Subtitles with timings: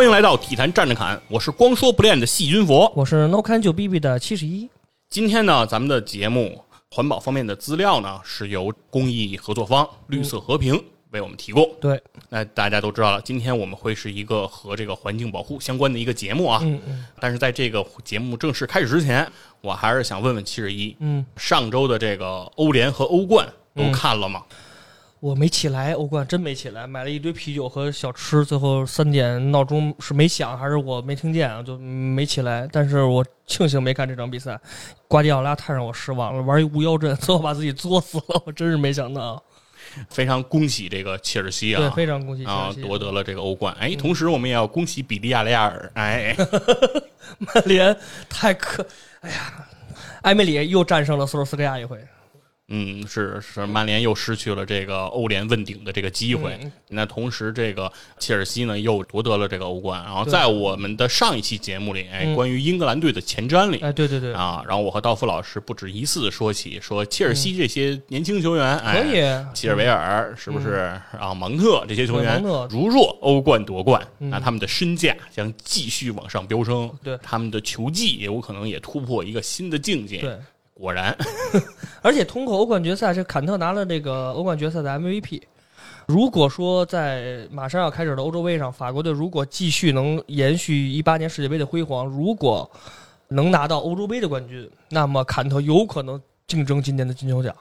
[0.00, 2.90] 欢迎来到体坛站着侃，我是光说不练的细菌佛。
[2.96, 4.66] 我是 No 看就 B B 的七十一，
[5.10, 11.70] 今天呢，咱们的节目环保方面的资料呢，是由公益合作方绿色和平为我们提供。
[11.78, 16.60] 对，那大家都知道了，今天我们会是一个和这个环境保护相关的一个节目啊。
[16.62, 24.42] 嗯嗯但是在这个节目正式开始之前，我还是想问问七十一，嗯，上周的这个欧联和欧冠都看了吗？
[25.20, 32.66] 我没起来，欧冠真没起来，买了一堆啤酒和小吃，最后三点闹钟是没响，还是我没听见啊，就没起来。
[32.72, 34.58] 但是我庆幸没看这场比赛，
[35.06, 39.42] 瓜迪奥拉太让我失望了，玩一无腰阵，最后把自己作死了，我真是没想到。
[40.08, 43.74] 非常恭喜这个切尔西对，啊，非常恭喜啊，夺得了这个欧冠。
[43.78, 46.34] 哎，同时我们也要恭喜比利亚雷亚尔，哎，
[47.38, 47.94] 曼联
[48.28, 48.86] 太可，
[49.20, 49.66] 哎呀，
[50.22, 51.98] 埃梅里又战胜了索尔斯克亚一回。
[52.72, 56.56] 嗯，是是，曼联又失去了这个欧联问鼎的这个机会。
[56.62, 60.02] 嗯那同时，这个切尔西呢又夺得了这个欧冠。
[60.02, 63.78] 然后在我们的上一期节目里，哎，嗯关于英格兰队的前瞻里。
[63.78, 71.32] 哎，对对对，啊，然后我和道夫老师不止一次地说起，说切尔西这些年轻球员，哎，可以，齐尔维尔是不是啊？
[71.32, 80.18] 蒙特这些球员蒙特如若欧冠夺冠，嗯那他们的身价将继续往上飙升，对他们的球技也有可能也突破一个新的境界。
[80.18, 80.36] 对。
[80.80, 81.16] 果然，
[82.02, 85.42] 而且通过欧冠决赛，这坎特拿了这个欧冠决赛的 MVP。
[86.06, 92.68] 如果说在马上要开始的欧洲杯上，法国队如果继续能延续一八年世界杯的辉煌，如果
[93.28, 97.54] 能拿到欧洲杯的冠军，那么坎特有可能竞争今年的金球奖。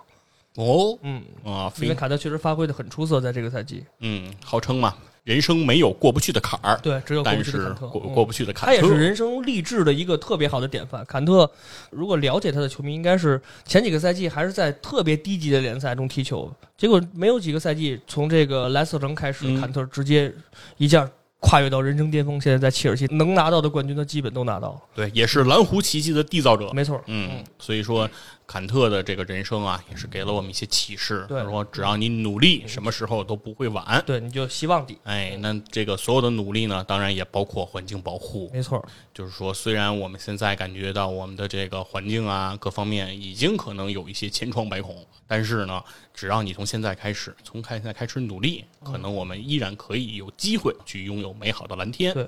[0.56, 3.84] 哦嗯，啊，因为坎特确实发挥的很出色，在这个赛季。
[4.00, 7.86] 嗯，号称嘛，人生没有过不去的坎儿，对，只有过不去的坎特。
[7.86, 11.06] 嗯过过不去的坎特，他也是人生励志的一个特别好的典范。
[11.06, 11.50] 坎特，
[11.92, 20.34] 如果了解他的球迷，应该是前几个赛季还是在特别低级的联赛中踢球，结果没有几个赛季，从这个莱斯特城开始，嗯坎特直接
[20.78, 21.10] 一下
[21.40, 22.40] 跨越到人生巅峰。
[22.40, 24.82] 现在在切尔西能拿到的冠军，他基本都拿到了。
[24.96, 26.70] 对，也是蓝湖奇迹的缔造者。
[26.74, 28.10] 没错，嗯，所以说
[28.50, 31.24] 坎特的这个人生啊，也是给了我们一些启示。
[31.30, 34.04] 对他说只要你努力，什么时候都不会晚。
[34.08, 38.50] 对，你就希望底，哎，那这个所有的努力呢，当然也包括环境保护。
[38.52, 38.84] 没错，
[39.14, 52.16] 就是说，虽然我们现在感觉到我们的这个环境啊，各方面已经可能有一些千疮百孔，但是呢，只要你从现在开始，从现在开始努力，可能我们依然可以有机会去拥有美好的蓝天。
[52.16, 52.28] 对，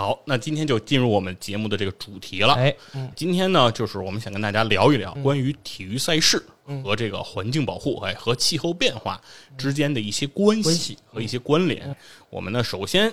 [0.00, 2.54] 好，那今天就进入我们节目的这个主题了。
[2.54, 6.42] 哎，嗯，今天呢，就是我们想跟大家聊一聊关于体育赛事
[6.82, 9.20] 和这个环境保护，哎，和气候变化
[9.58, 11.94] 之间的一些关系关系和一些关联。
[12.30, 13.12] 我们呢，首先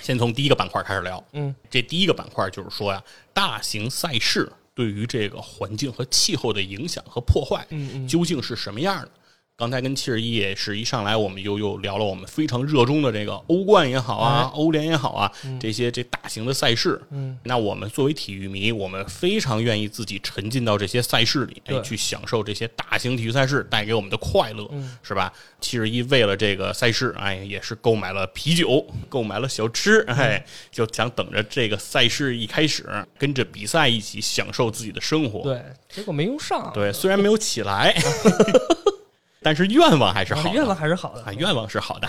[0.00, 1.22] 先从第一个板块开始聊。
[1.32, 3.02] 嗯，这第一个板块就是说呀，
[3.34, 9.10] 大型赛事对于这个环境和气候的影响和破坏，嗯嗯究竟是什么样的？
[9.58, 17.02] 刚才跟七十一也是一上来，我们又又聊了我们非常热衷的这个欧冠也好啊，欧联也好啊，这些这大型的赛事。
[17.10, 24.96] 嗯，那我们作为体育迷，我们非常愿意自己沉浸到这些赛事里，哎，去享受这些大型体育赛事带给我们的快乐，嗯。
[25.02, 25.32] 是吧？
[25.60, 32.86] 七十一为了这个赛事，哎，也是购买了啤酒，购买了小吃，哎，就想等着这个赛事一开始，
[33.18, 35.42] 跟着比赛一起享受自己的生活。
[35.42, 37.92] 对，结果没用上，对，虽然没有起来，
[39.42, 40.50] 但是愿望还是好的。
[40.54, 42.08] 愿望还是好的啊，愿望是好的。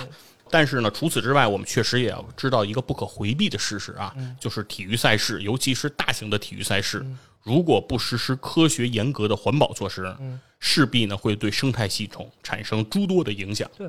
[0.51, 7.05] 但是呢，除此之外，我们确实也要知道一个不可回避的事实啊，就是体育赛事，尤其是大型的体育赛事，
[7.43, 10.11] 如果不实施科学严格的环保措施，
[10.59, 13.69] 势必呢会对生态系统产生诸多的影响。
[13.77, 13.87] 对，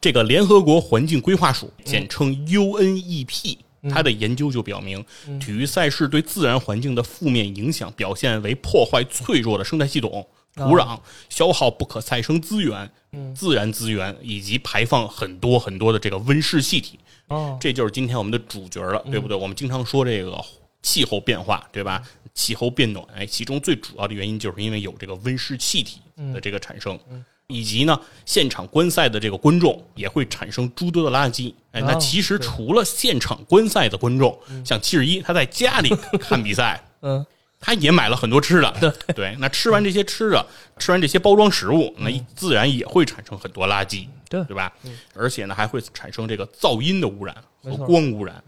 [0.00, 3.58] 这个联合国环境规划署，简称 UNEP。
[3.88, 5.04] 它的研究就表明，
[5.38, 10.26] 体育赛事对自然环境的负面影响表现为破坏脆弱的生态系统、
[10.56, 10.98] 土壤，
[11.28, 12.90] 消耗不可再生资源、
[13.34, 16.98] 自然资源，以及排放很多很多的这个温室气体。
[17.28, 19.36] 哦，这就是今天我们的主角了，对不对？
[19.36, 20.42] 我们经常说这个
[20.82, 22.02] 气候变化，对吧？
[22.34, 26.00] 气候变暖，哎，其中最主要的原因就是因为有这个温室气体
[26.32, 26.98] 的这个产生。
[27.48, 31.54] 以及呢，现场观赛的这个观众也会产生诸多的垃圾。
[31.70, 35.88] 哎，那哦其实除了现场观赛的观众，像七十一他在家里
[36.18, 37.24] 看比赛， 嗯，
[37.60, 38.74] 他也买了很多吃的。
[38.80, 40.46] 对对，那吃完这些吃的，
[40.78, 44.72] 吃完这些包装食物，那自然也会产生很多垃圾，对对吧？
[45.14, 48.42] 而且呢，还会产生这个噪音的污染和光污染。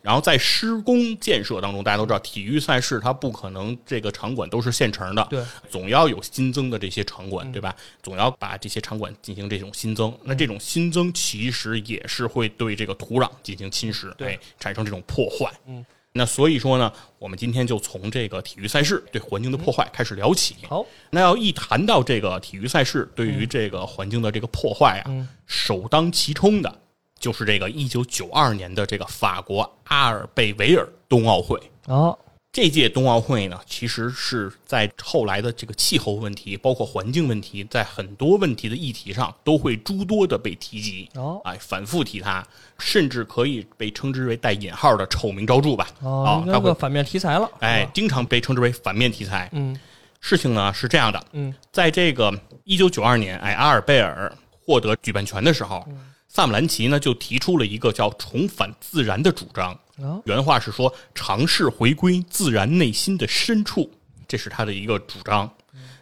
[0.00, 7.74] 然后在施工建设当中，大家都知道，体育赛事它不可能这个场馆都是现成的，对，总要有新增的这些场馆，对吧？
[8.02, 10.16] 总要把这些场馆进行这种新增。
[10.22, 15.52] 那这种新增其实也是会对这个土壤进行侵蚀，对哎，产生这种破坏。
[15.66, 15.84] 嗯，
[16.18, 20.56] 那所以说呢，我们今天就从这个体育赛事对环境的破坏开始聊起。
[20.68, 26.80] 好，那要一谈到这个体育赛事对于这个环境的这个破坏啊，嗯首当其冲的
[27.20, 31.58] 就是这个一九九二年的这个法国阿尔贝维尔冬奥会。
[31.86, 32.18] 哦，
[32.50, 41.08] 这届冬奥会呢，其实是在后来的这个气候问题，包括环境问题，在很多问题的议题上，都会诸多的被提及。
[41.14, 42.44] 哦哎，反复提它，
[42.78, 45.86] 甚至可以被称之为带引号的“臭名昭著”吧。
[46.00, 47.48] 哦，啊它会应该个反面题材了。
[47.60, 49.48] 哎，啊，经常被称之为反面题材。
[49.52, 49.78] 嗯
[50.20, 52.32] 事情呢是这样的，嗯，在这个
[52.64, 54.36] 一九九二年，哎，阿尔贝尔
[54.66, 55.96] 获得举办权的时候，嗯
[56.26, 59.78] 萨姆兰奇呢就提出了一个叫“重返自然”的主张。
[60.02, 63.90] 啊，原话是说，尝试回归自然内心的深处，
[64.26, 65.50] 这是他的一个主张。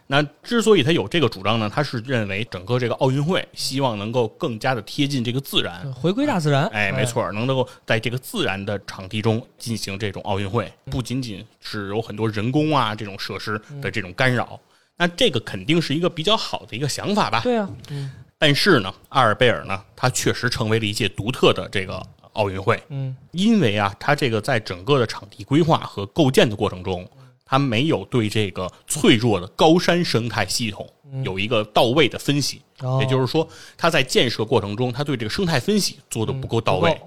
[0.09, 6.65] 那之所以他有这个主张呢，他是认为整个这个奥运会希望能够更加的贴近这个自然，回归大自然。
[6.67, 14.57] 哎，没，错，能够在这个自然的场地中进行这种奥运会，不仅仅是有很多人工啊这种设施的这种干扰，
[14.95, 17.41] 那这个肯定是一个比较好的一个想法吧。
[17.41, 18.09] 对啊，嗯
[18.39, 22.01] 但是呢，阿尔贝尔呢，他确实成为了一届独特的这个
[22.37, 23.15] 奥运会，嗯。
[23.31, 27.07] 因为啊，它这个在整个的场地规划和构建的过程中，
[27.45, 30.87] 它没有对这个脆弱的高山生态系统
[31.23, 32.99] 有一个到位的分析，哦。
[33.01, 36.99] 也就是说，它在建设过程中，它对这个生态分析做的不够到位。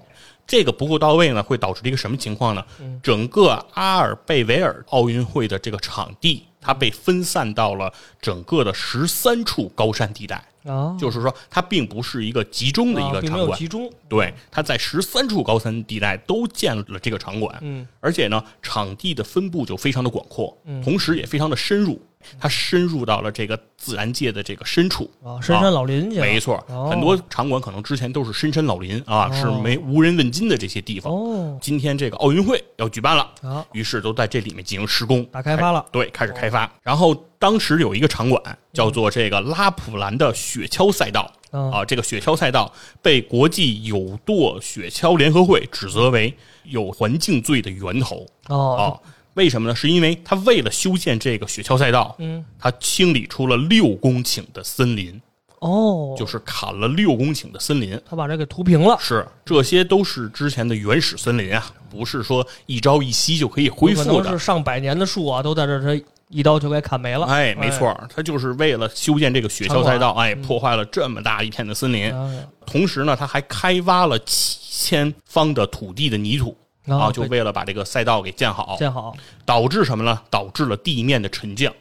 [0.45, 2.65] 这个不够到位呢，会导致一个什么情况呢？
[3.01, 7.91] 整个阿尔贝维尔奥运会的这个场地，它被分散到了
[8.21, 13.49] 整个的十三处高山地带，啊，就是说，它并不是一个集中的一个场馆。
[13.49, 13.89] 有集中。
[14.09, 20.81] 对，它在十三处高山地带都建了这个场馆，嗯，而且呢，场地的分布就非常的广阔，嗯。
[20.83, 22.01] 同时也非常的深入，
[22.39, 25.09] 它深入到了这个自然界的这个深处。
[25.23, 26.25] 啊，深山老林去了。
[26.25, 31.11] 没错，哦很多场馆可能之前都是深山老林啊，哦是没无人问津的这些地方。
[31.11, 36.71] 哦，今天这个奥运会要举办了，啊，于是都在这里面进行施工，大开发了对，开始开发。
[36.81, 38.41] 然后当时有一个场馆
[38.73, 41.31] 叫做这个拉普兰的雪橇赛道。
[41.53, 42.71] 嗯啊，这个雪橇赛道
[43.01, 46.33] 被国际有舵雪橇联合会指责为
[46.63, 48.83] 有环境罪的源头哦，啊。
[49.35, 49.75] 为什么呢？
[49.75, 55.21] 是因为他为了修建这个雪橇赛道，嗯，他清理出了六公顷的森林，
[55.59, 57.99] 哦，就是砍了六公顷的森林。
[58.09, 64.39] 他把这给涂平了，是，这些都是之前的原始森林啊，不是说一朝一夕就可以恢复的是。
[64.39, 67.25] 上百年的树啊，都在这儿，他一刀就给砍没了。
[67.25, 72.13] 哎，没错，他就是为了修建这个雪橇赛道，哎，破坏了这么大一片的森林。
[72.13, 79.15] 哎，同时呢，他还开挖了七千方的土地的泥土啊，啊就为了把这个赛道给建好，建好。
[79.45, 80.21] 导致什么呢？
[80.29, 81.73] 导致了地面的沉降。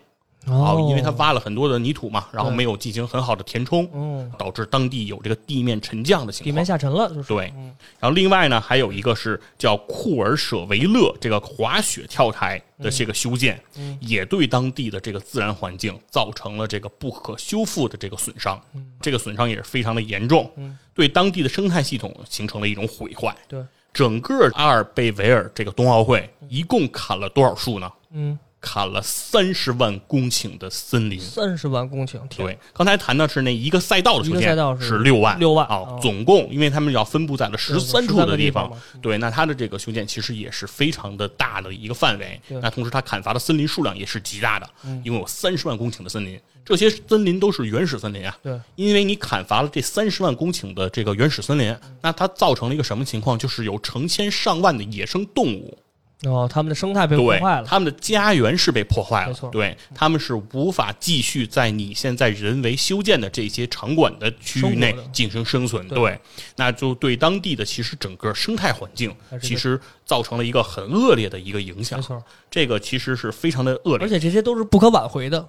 [0.46, 6.44] 啊哦，，因为它挖了很多的泥土嘛，然后没有进行很好的填充，嗯，导致当地有这个地面沉降的情况。
[6.46, 6.64] 地面。
[6.64, 7.28] 下沉了，就是。
[7.28, 7.52] 对。
[7.54, 13.98] 嗯，然后另外呢，还有一个是叫库尔舍维勒这个滑雪跳台的这个修建，嗯。
[14.00, 18.58] 也对当地的这个自然环境造成了这个不可修复的这个损伤，
[19.02, 20.78] 这个损伤也是非常的严重，嗯。
[20.94, 23.36] 对当地的生态系统形成了一种毁坏。
[23.46, 27.90] 对，整个阿尔贝维尔这个冬奥会一共砍了多少树呢？
[28.12, 31.18] 嗯，砍了三十万公顷的森林。
[31.18, 38.70] 三十万公顷，对，刚才谈的是那一个赛道的修建赛道是是六万，啊六万哦，总共因为他们要分布在了十三处的地方。
[39.00, 42.40] 对，那它的这个修建其实也是非常的大的一个范围。
[42.48, 44.68] 那同时，它砍伐的森林数量也是极大的，
[45.02, 48.36] 一共有三十万公顷的森林，这些森林都是原始森林啊。
[48.42, 51.96] 对，因为你砍伐了这三十万公顷的这个原始森林，嗯。
[52.02, 53.38] 那它造成了一个什么情况？
[53.38, 55.78] 就是有成千上万的野生动物，
[56.24, 65.98] 哦，他们的生态被破坏，了，他们的家园是被破坏了没错，对，他们是无法继续在你现在人为修建的这些场馆的区域内进行生存，对。
[65.98, 66.20] 对，
[66.56, 71.98] 那就对当地的其实整个生态环境其实造成了一个很恶劣的一个影响。
[71.98, 75.48] 没，错，这个其实是非常的恶劣，而且这些都是不可挽回的，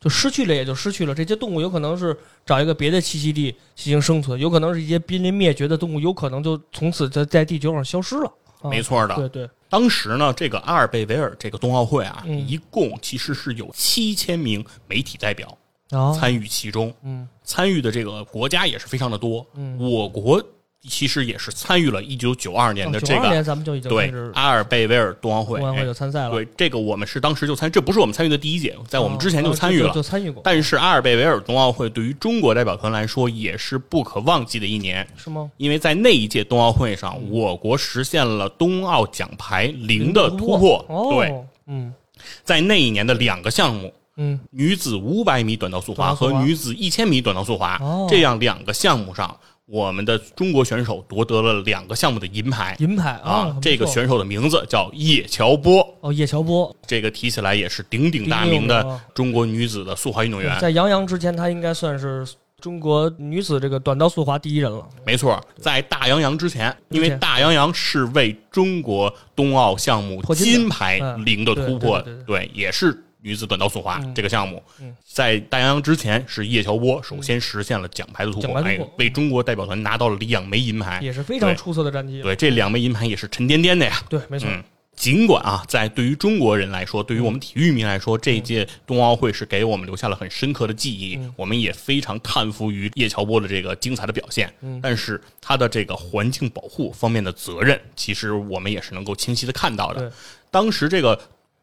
[0.00, 1.12] 就失去了也就失去了。
[1.12, 8.32] 这些动物有可能是找一个别的栖息地进行生存，有可能是一些濒临灭绝的动物，有可能就从此在在地球上消失了。
[8.60, 9.16] 啊没错的。
[9.16, 12.46] 对对，当时呢，这个阿尔贝维尔这个冬奥会啊，嗯。
[12.46, 15.56] 一共其实是有七千名媒体代表
[15.92, 17.26] 啊，参与其中，嗯。
[17.42, 19.46] 参与的这个国家也是非常的多。
[19.54, 19.78] 嗯。
[19.78, 20.44] 我国
[20.88, 25.58] 其实也是参与了一九九二年的这哦92个、年咱们就已经对阿尔贝维尔冬奥会。
[25.58, 29.88] 冬奥会哎就参赛了，对，这个我们是当时就参，这不是我们参与的第一届，在我们之前就哦参与了。
[29.88, 35.50] 就就参与过，但是阿尔贝维尔冬奥会对于中国代表团来说也是不可忘记的一年，是吗？
[35.56, 40.84] 因为在那一届冬奥会上，我国实现了冬奥奖牌零的突破。
[40.88, 41.94] 哦，对，，嗯
[42.42, 49.36] 在那一年的两个项目，嗯，女子五百米短道速滑短道速滑和女子一千米短道速滑，哦这样两个项目上，
[49.72, 52.76] 我们的中国选手夺得了两个项目的银牌。
[52.78, 60.60] 银牌啊，这个选手的名字叫叶乔波，哦，叶乔波，这个提起来也是鼎鼎大名的中国女子的速滑运动员。
[60.60, 62.22] 在杨洋之前，她应该算是
[62.60, 64.86] 中国女子这个短道速滑第一人了。
[65.06, 71.24] 没错，在大杨洋之前，因为大杨洋是为中国冬奥项目金牌嗯。
[71.24, 74.94] 零的突破，对，也是女子短道速滑嗯这个项目嗯。
[75.06, 81.00] 在大洋洋之前，是叶乔波首先实现了奖牌的突破，哎为中国代表团拿到了两枚银牌。
[81.02, 82.20] 也是非常出色的战绩。
[82.22, 84.02] 对，这两枚银牌也是沉甸甸的呀。
[84.08, 84.62] 对，没错，嗯，
[84.96, 91.16] 尽管啊，在对于中国人来说，对于我们体育迷来说，这一届冬奥会是给我们留下了很深刻的记忆。
[91.16, 94.52] 嗯我们也非常叹服于叶乔波的这个精彩的表现。
[94.60, 100.12] 嗯但是他的这个环境保护方面的责任，其实我们也是能够清晰的看到的。
[100.50, 101.18] 当时这个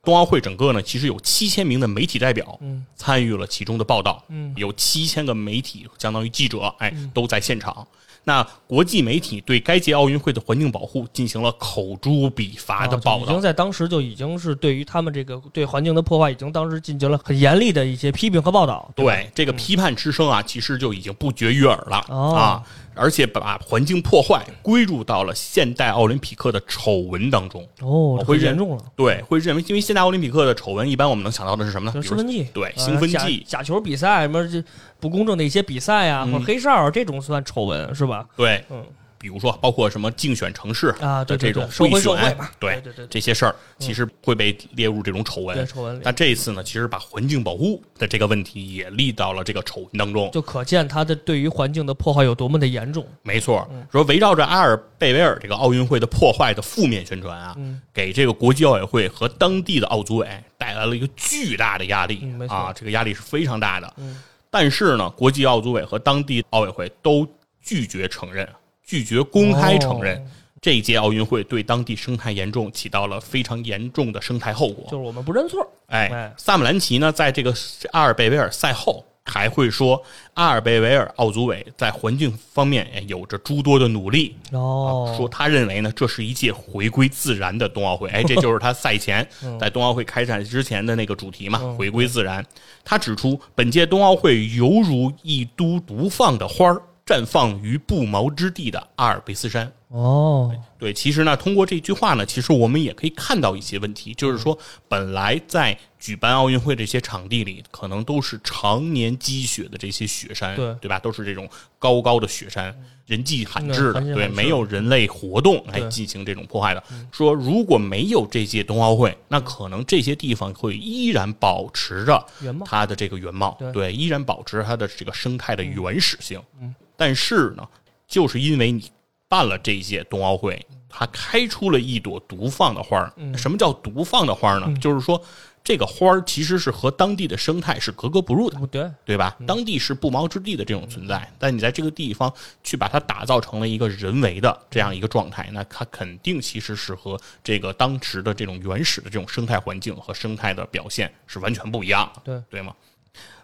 [0.10, 7.88] 冬奥会整个呢，其实有七千名的媒体代表嗯参与了其中的报道，嗯有七千个媒体，相当于记者，哎，都在现场。
[8.24, 18.82] 那国际媒体对该届奥运会的环境保护进行了口诛笔伐的啊报道就已经，在当时就已经是对于他们这个对环境的破坏，已经当时进行了很严厉的一些批评和报道。
[18.82, 22.64] 吧对这个批判之声啊，其实就已经不绝于耳了、哦啊，
[23.00, 27.66] 而且把环境破坏归入到了现代奥林匹克的丑闻当中。
[27.80, 28.84] 哦，这会严重了。
[28.96, 32.04] 对，会认为，因为现代奥林匹克的丑闻，一般我们能想到的是什么呢？
[32.04, 34.64] 兴奋剂，对兴奋剂假球比赛什么这
[35.00, 38.28] 不公正的一些比赛啊，嗯或者黑哨这种算丑闻是吧？
[38.36, 38.84] 对，嗯
[39.20, 45.58] 比如说包括什么竞选城市啊，的这种贿选对对对对这些事儿，其实会被列入这种丑闻。
[45.58, 50.32] 对丑闻但这一次呢，其实把环境保护的这个问题也立到了这个丑闻当中。
[50.32, 53.06] 就可见它的对于环境的破坏有多么的严重。
[53.22, 63.94] 没错，嗯说围绕着阿尔贝维尔这个奥运会的破坏的负面宣传啊，嗯给这个国际奥委会和当地的奥组委带来了一个巨大的压力、嗯啊，这个压力是非常大的。
[63.98, 64.22] 嗯
[64.52, 67.28] 但是呢，国际奥组委和当地奥委会都
[67.62, 68.50] 拒绝承认，
[68.90, 70.18] 拒绝公开承认。
[70.18, 70.22] 哦
[70.62, 74.84] 这一届奥运会对当地生态严重起到了非常严重的生态后果。
[74.92, 75.66] 就是我们不认错。
[75.88, 77.56] 哎哎，萨姆兰奇呢，在这个
[77.94, 80.04] 阿尔贝维尔赛后还会说，
[80.34, 84.36] 阿尔贝维尔奥组委在环境方面哎有着诸多的努力。
[84.52, 88.10] 哦，说他认为呢，这是一届回归自然的冬奥会。
[88.12, 89.26] 哎，这就是他赛前
[89.58, 92.46] 在冬奥会开战之前的那个主题嘛，嗯回归自然。
[92.84, 99.79] 他指出，本届冬奥会犹如一都独放的花儿，绽放于不毛之地的阿尔卑斯山。
[99.90, 104.56] 哦，对，其实呢，通过这句话呢，其实我们也可以看到一些问题，就是说，
[104.88, 111.00] 本来在举办奥运会这些场地里，可能都是常年积雪的这些雪山，对吧？
[111.00, 112.72] 都是这种高高的雪山，
[113.08, 116.84] 人迹罕至的，对，没有人类活动来进行这种破坏的。
[117.12, 122.24] 说如果没有这届冬奥会，那可能这些地方会依然保持着
[122.64, 126.40] 它的这个原貌，对依然保持它的这个生态的原始性。
[126.62, 127.68] 嗯，但是呢，
[128.08, 128.92] 就是因为你
[129.30, 134.74] 办了这一届冬奥会，它开出了一朵独放的花什么叫独放的花儿呢？
[134.82, 135.24] 就是说，
[135.64, 138.60] 这个花儿其实是和当地的生态是格格不入的。
[138.68, 139.38] 对，对吧？
[139.46, 142.34] 当地是不毛之地的这种存在，但你在这个地方
[142.64, 152.74] 去把它打造成了一个人为的这样一个状态，那它肯定其实是和这个当时的这种原始的这种生态环境和生态的表现是完全不一样的，对对吗？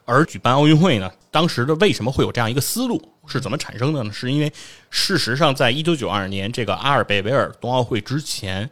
[0.06, 4.14] 而举办奥运会呢，当时的为什么会有这样一个思路，是怎么产生的呢？
[4.14, 4.52] 是因为
[4.90, 8.70] 事实上，在一九九二年这个阿尔贝维尔冬奥会之前，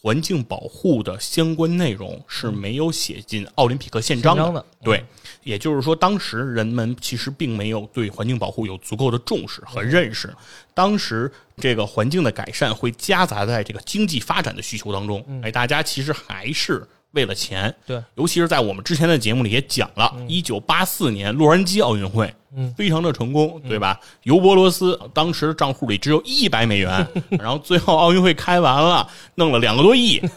[0.00, 5.04] 环境保护的相关内容是没有写进奥林匹克宪章的对，
[5.42, 10.32] 也就是说，当时人们其实并没有对环境保护有足够的重视和认识。
[10.72, 15.24] 当时这个环境的改善会夹杂在这个经济发展的需求当中。
[15.42, 17.74] 哎，大家其实还是为了钱。
[17.84, 23.98] 对，尤其是在我们之前的节目里也讲了，一九八四年洛杉矶奥运会，嗯非常的成功，对吧？
[24.22, 27.04] 尤伯罗斯当时账户里只有一百美元，
[27.40, 30.22] 然后最后奥运会开完了，弄了两个多亿。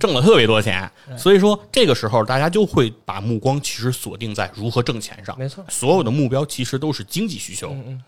[0.00, 5.38] 挣了特别多钱，所以说这个时候大家就会把目光其实锁定在如何挣钱上。
[5.38, 7.70] 没错所有的目标其实都是经济需求。
[7.72, 8.02] 嗯嗯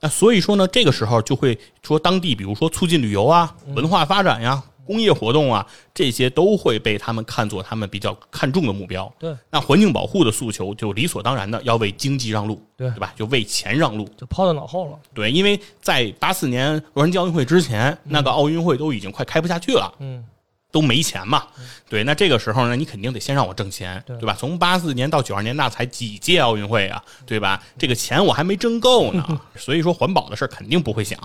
[0.00, 9.12] 那所以说呢，这个时候就会说当地，比如说促进旅游啊、嗯文化发展呀、工业活动啊，这些都会被他们看作他们比较看重的目标。
[9.18, 13.12] 对，那环境保护的诉求就理所当然的要为经济让路，对对吧？
[13.14, 14.08] 就为钱让路。
[14.16, 14.98] 就抛在脑后了。
[15.12, 20.24] 对，因为在八四年洛杉矶奥运会之前，那个奥运会都已经快开不下去了，嗯，
[20.70, 21.46] 都没钱嘛。
[21.88, 24.36] 对，那这个时候呢，你肯定得先让我挣钱，对对吧？
[24.38, 27.62] 从八四年到九二年，那才几届奥运会啊，对吧？
[27.78, 31.18] 这个钱我还没挣够呢， 所以说环保的事儿肯定不会想。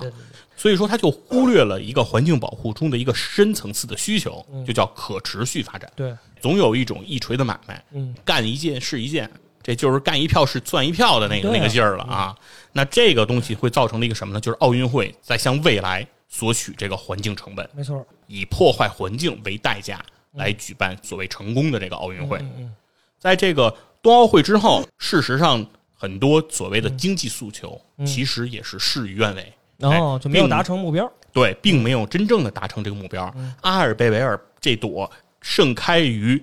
[0.55, 5.91] 所以说，他就忽略了一个环境保护中的一个深层次的需求，就叫可持续发展。
[5.95, 9.29] 对，总有一种一锤的买卖，嗯，干一件是一件，
[9.63, 12.35] 这就是干一票是赚一票的那个那个劲儿了啊。
[12.71, 14.39] 那这个东西会造成了一个什么呢？
[14.39, 18.05] 就是奥运会在向未来索取这个环境成本，没错。
[18.33, 22.43] 以破坏环境为代价来举办所谓成功的这个奥运会。
[23.19, 25.63] 在这个冬奥会之后，事实上
[25.95, 29.53] 很多所谓的经济诉求嗯其实也是事与愿违。
[29.81, 31.11] 哦就没有达成目标。
[31.31, 33.31] 对，并没有真正的达成这个目标。
[33.37, 35.09] 嗯阿尔贝维尔这朵
[35.41, 36.41] 盛开于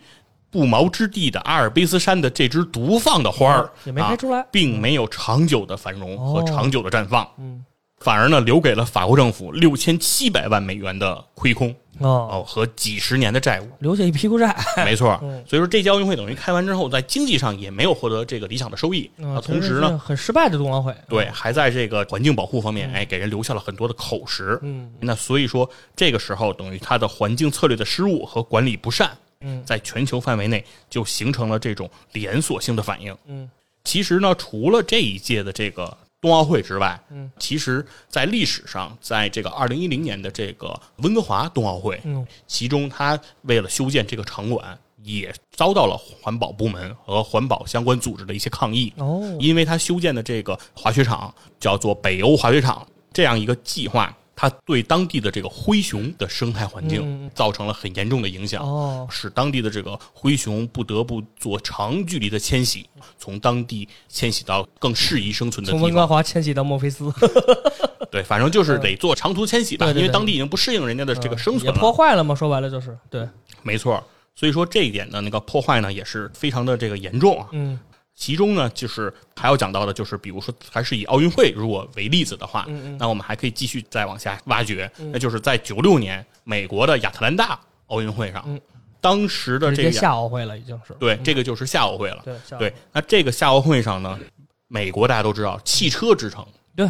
[0.51, 7.65] 不毛之地的阿尔卑斯山的这只独放的花儿哦也没开出来啊，并没有长久的繁荣和哦长久的绽放，嗯，
[8.01, 13.69] 反而呢留给了法国政府六千七百万美元的亏空哦，哦和几十年的债务。
[13.81, 14.57] 留下一屁股债。
[14.85, 20.95] 没错 嗯，所以说这届奥运会等于开完之后，在经济上也没有获得这个理想的收益啊啊，同时呢，，很失败的冬奥会。
[21.09, 24.59] 对，还在这个环境保护方面，哎，给人留下了很多的口实。
[24.63, 29.11] 嗯那所以说，这个时候等于它的环境策略的失误和管理不善，
[29.43, 33.15] 嗯在全球范围内就形成了这种连锁性的反应。
[33.27, 33.51] 嗯
[33.85, 42.27] 其实呢，除了这一届的这个冬奥会之外，嗯，其实在历史上，在这个二零一零年的这个温哥华冬奥会，嗯。
[42.47, 48.93] 其中他为了修建这个场馆，也遭到了环保部门和环保相关组织的一些抗议。
[48.97, 49.37] 哦。
[49.41, 66.09] 因为他修建的这个滑雪场叫做北欧滑雪场这样一个计划，它对当地的这个灰熊的生态环境嗯造成了很严重的影响，哦使当地的这个灰熊不得不做长距离的迁徙，从当地迁徙到更适宜生存的地方从温哥方。
[66.09, 67.13] 华迁徙到墨菲斯，
[68.11, 71.79] 对，反正就是得做长途迁徙吧，对对对因为当地已经不适应人家的这个生存了。
[71.79, 72.35] 破坏了嘛？
[72.35, 73.29] 说白了就是对，
[73.63, 74.03] 没错，
[74.35, 77.47] 所以说这一点的那个破坏呢，也是非常的这个严重啊。
[77.53, 77.79] 嗯
[78.21, 82.99] 其中呢，就是还要讲到的，就是比如说，还是以奥运会如果为例子的话，嗯嗯。
[82.99, 88.61] 那我们还可以继续再往下挖掘，那就是在九六年美国的亚特兰大奥运会上，嗯。
[89.01, 90.93] 当时的这个夏奥会了，已经是。
[91.01, 92.21] 对，这个就是夏奥会了。
[92.23, 94.21] 对对，那这个夏奥会上呢，
[94.69, 96.87] 美国大家都知道汽车之城，对。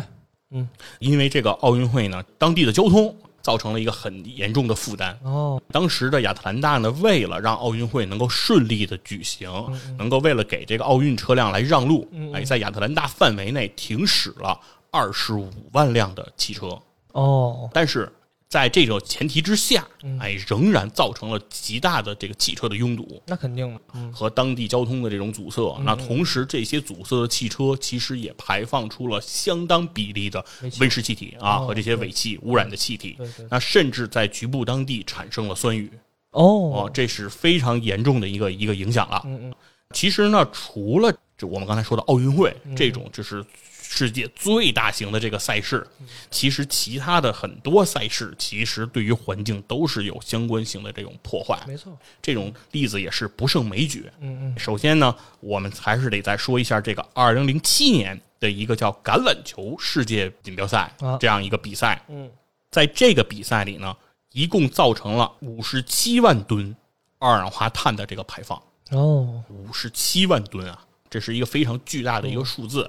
[0.50, 0.68] 嗯。
[0.98, 5.18] 因为这个奥运会呢，当地的交通造成了一个很严重的负担。
[5.22, 5.60] 哦。
[5.72, 9.50] 当时的亚特兰大呢，为了让奥运会能够顺利的举行，
[9.98, 14.58] 能够为了给这个奥运车辆来让路，哎，在亚特兰大范围内停驶了
[14.90, 16.78] 二十五万辆的汽车，
[17.12, 17.68] 哦。
[17.72, 18.12] 但是
[18.50, 19.86] 在这种前提之下，
[20.18, 23.22] 哎，仍然造成了极大的这个汽车的拥堵。
[23.24, 30.44] 那肯定的，嗯和当地交通的这种阻塞，那同时这些阻塞的汽车其实也排放出了相当比例的
[30.80, 33.16] 温室气体啊哦和这些尾气污染的气体
[33.48, 35.88] 那甚至在局部当地产生了酸雨
[36.32, 39.22] 哦哦，这是非常严重的一个一个影响了。
[39.26, 39.54] 嗯嗯
[39.94, 43.44] 其实呢，除了就我们刚才说的奥运会这种就是
[43.92, 45.84] 世界最大型的这个赛事，
[46.30, 51.60] 其实其他的很多赛事其实对于环境都是有相关性的这种破坏。
[51.66, 54.08] 没错，这种例子也是不胜枚举。
[54.20, 62.30] 嗯嗯首先呢，我们还是得再说一下这个二零零七年的一个叫橄榄球世界锦标赛啊这样一个比赛，嗯
[62.70, 63.96] 在这个比赛里呢，
[64.30, 66.76] 一共造成了五十七万吨
[67.18, 70.78] 二氧化碳的这个排放，哦五十七万吨啊，
[71.10, 72.88] 这是一个非常巨大的一个数字。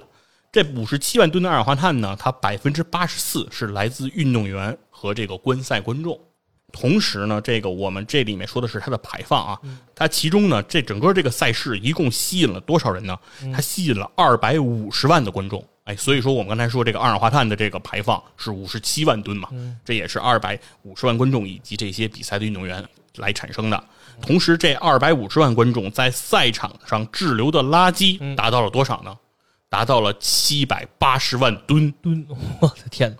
[0.52, 6.20] 这五十七万吨的二氧化碳呢，它百分之八十四是来自运动员和这个观赛观众。
[6.70, 9.58] 同时呢，这个我们这里面说的是它的排放啊，
[9.94, 13.18] 它其中呢，这整个这个赛事一共吸引了多少人呢？
[13.50, 15.66] 它吸引了二百五十万的观众。
[15.84, 19.48] 哎，所以说我们刚才说这个二氧化碳的这个排放是五十七万吨嘛，
[19.86, 22.86] 这也是二百五十万观众以及这些比赛的运动员
[23.16, 23.84] 来产生的。
[24.20, 29.16] 同时，这二百五十万观众在赛场上滞留的垃圾达到了多少呢？
[29.72, 31.90] 达到了七百八十万吨。
[32.02, 32.26] 吨，
[32.60, 33.16] 我的天，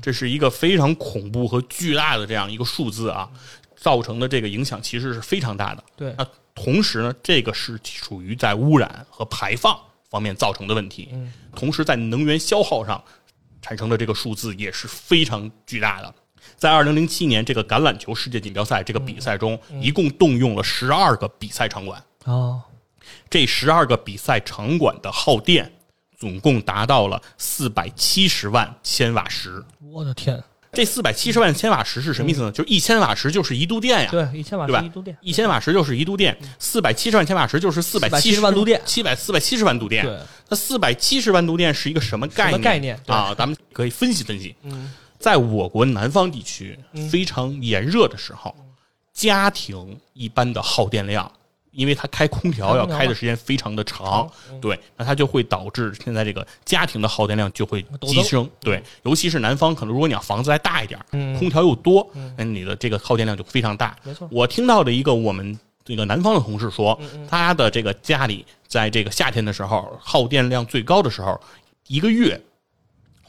[0.00, 3.28] 这是一个非常恐怖和巨大的这样一个数字啊，
[3.74, 5.82] 造成的这个影响其实是非常大的。
[5.96, 6.14] 对。
[6.16, 9.76] 那同时呢，这个是属于在污染和排放
[10.08, 11.08] 方面造成的问题，
[11.56, 13.02] 同时在能源消耗上
[13.60, 16.14] 产生的这个数字也是非常巨大的。
[16.56, 22.62] 在二零零七年这个橄榄球世界锦标赛这个比赛中，一共动用了十二个比赛场馆，哦。
[23.28, 25.72] 这十二个比赛场馆的耗电
[26.18, 29.64] 总共达到了四百七十万千瓦时。
[29.92, 32.50] 我的天，这四百七十万千瓦时是什么意思呢？
[32.50, 34.08] 就是一千瓦时就是一度电呀。
[34.10, 40.04] 对，一千瓦时一度电，一千瓦时就是一度电，四百七十万千瓦时就是四百470万度电七百四百七十万度电。
[40.04, 42.60] 对，那四百七十万度电是一个什么概念？
[42.60, 43.32] 概念对啊？
[43.38, 44.54] 咱们可以分析分析。
[44.64, 48.54] 嗯，在我国南方地区嗯非常炎热的时候，
[49.12, 51.30] 家庭一般的耗电量，
[51.78, 54.28] 因为它开空调要开的时间非常的长
[54.60, 58.50] 对，那它就会导致现在这个家庭的耗电量就会激升。
[58.58, 62.04] 对，尤其是南方，可能如果你要房子再大一点，嗯空调又多，
[62.36, 63.96] 那你的这个耗电量就非常大。
[64.02, 71.40] 没错我听到的一个我们这个南方的同事说，嗯他的这个家里在这个夏天的时候，耗电量最高的时候，
[71.86, 72.40] 一个月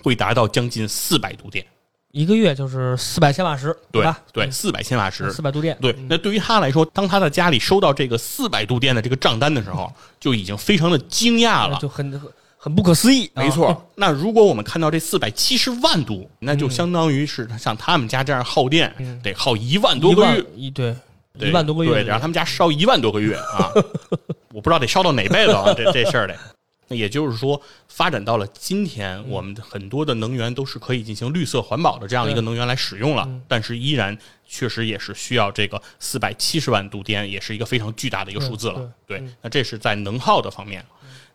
[0.02, 1.64] 会达到将近四百度电。
[2.12, 4.20] 一个月就是四百千瓦时，对吧？
[4.34, 5.32] 对，四百千瓦时。
[5.32, 11.78] 四百度电，对，那对于他来说，当他在家里收到这个四百度电的这个账单的时候，就已经非常的惊讶了。
[11.80, 12.22] 就很很
[12.58, 13.30] 很不可思议。
[13.36, 18.92] 啊没错，那如果我们看到这四百七十万度，那就相当于是像他们家这样耗电，
[19.22, 20.96] 得耗一万多个月，一对
[21.38, 23.70] 对一万多个月，对，让他们家烧一万多个月啊！
[24.52, 26.36] 我不知道得烧到哪辈子啊，这这事儿得。
[26.90, 38.92] 那也就是说，发展到了今天，我们的很多的能源都是可以进行绿色环保的这样一个能源来使用了，但是依然确实也是需要这个四百七十万度电，也是一个非常巨大的一个数字了。
[39.08, 40.86] 对，那这是在能耗的方面。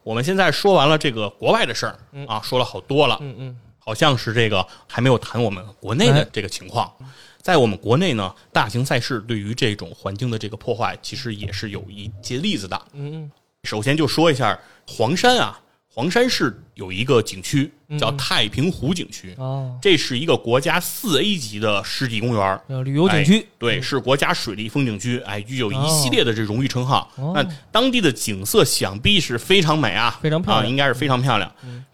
[0.02, 6.92] 我们现在说完了这个国外的事儿啊，说了好多了，嗯嗯，好像是这个还没有谈我们国内的哎这个情况。
[7.40, 12.82] 在我们国内呢，大型赛事对于这种环境的这个破坏，其实也是有一些例子的。
[12.92, 13.30] 嗯嗯，
[13.64, 15.58] 首先就说一下黄山啊，
[15.92, 22.60] 黄山市有一个景区叫太平湖景区，哦，这是一个国家四 A 级的湿地公园。
[22.68, 23.38] 呃旅游景区。
[23.40, 27.10] 哎，对，是国家水利风景区，哎，具有一系列的这荣誉称号。
[27.16, 27.32] 哦。
[27.34, 30.68] 那当地的景色想必是非常美啊，非常漂亮。
[30.68, 31.50] 应该是非常漂亮。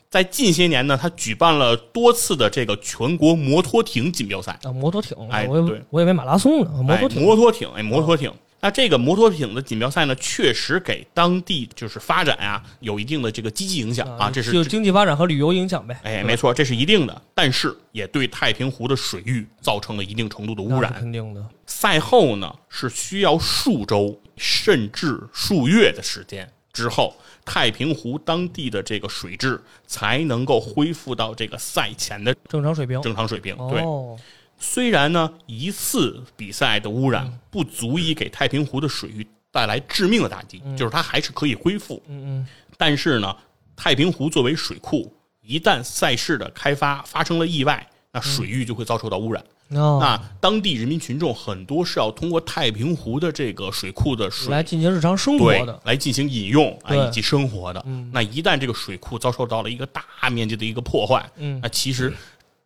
[0.09, 5.77] 在近些年呢，他举办了多次的这个全国摩托艇锦标赛，啊，摩托艇，哎我以对。
[5.77, 8.33] 为我以为马拉松呢，摩托哎，艇，摩托艇，哎，摩托艇。
[8.61, 15.99] 那这个摩托艇的锦标赛呢，确实给当地就是发展啊有一定的这个积极影响啊，这是就经济发展和旅游影响呗。
[16.03, 20.93] 哎，没错，这是一定的，但是也对太平湖的水域造成了一定程度的污染。
[20.93, 21.45] 肯定的。
[21.67, 33.01] 赛后呢，是需要数周甚至数月的时间之后，太平湖当地的这个水质才能够恢复到这个赛前的正常水平。
[33.01, 33.57] 正常水平。
[33.71, 34.19] 对，哦，
[34.61, 42.01] 虽然呢一次比赛的污染不足以给太平湖的水域带来致命的打击，就是它还是可以恢复。
[42.07, 42.47] 嗯
[42.77, 43.37] 但是呢，
[43.75, 49.45] 太平湖作为水库，一旦赛事的开发发生了意外，那水域就会遭受到污染。
[49.69, 57.85] 那当地人民群众很多是要通过太平湖的这个水库的水来进行日常生活对的，来进行饮用啊对以及生活的。
[58.13, 61.61] 那一旦这个水库遭受到了一个大面积的一个破坏，嗯。
[61.63, 62.13] 那其实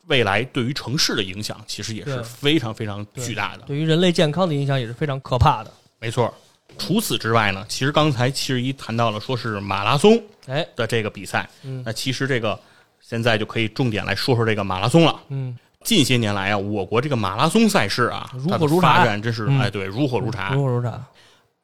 [0.07, 3.63] 未来对于城市的影响其实也是非常非常巨大的。
[3.63, 5.73] 对于人类健康的影响也是非常可怕的。
[5.99, 6.33] 没错。
[6.77, 12.59] 除此之外呢，其实刚才七十一谈到了说是马拉松哎，的这个比赛，嗯那其实这个
[13.01, 15.21] 现在就可以重点来说说这个马拉松了。
[15.29, 20.53] 嗯，近些年来啊，我国这个马拉松赛事啊，如火如茶发展真是嗯哎，对，如火如茶。
[20.53, 21.01] 如火如茶。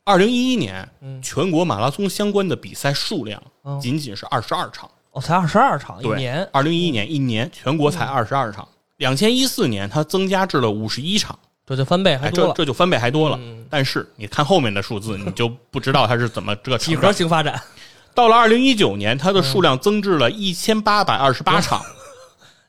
[0.04, 4.88] 二零一一年，嗯全国马拉松相关的比赛数量嗯仅仅是二十二场。
[4.88, 13.36] 哦，才二十二场一年，二零一一年一年全国才二十二场，两千一四年它增加至了五十一场，这就翻倍还哎，多了，这这就翻倍还多了。
[13.40, 13.66] 嗯。
[13.68, 17.12] 但是你看后面的数字， 你就不知道它是怎么这个几何。
[17.12, 17.60] 型发展。
[18.14, 21.80] 到了二零一九年，它的数量增至了一千八百二十八场。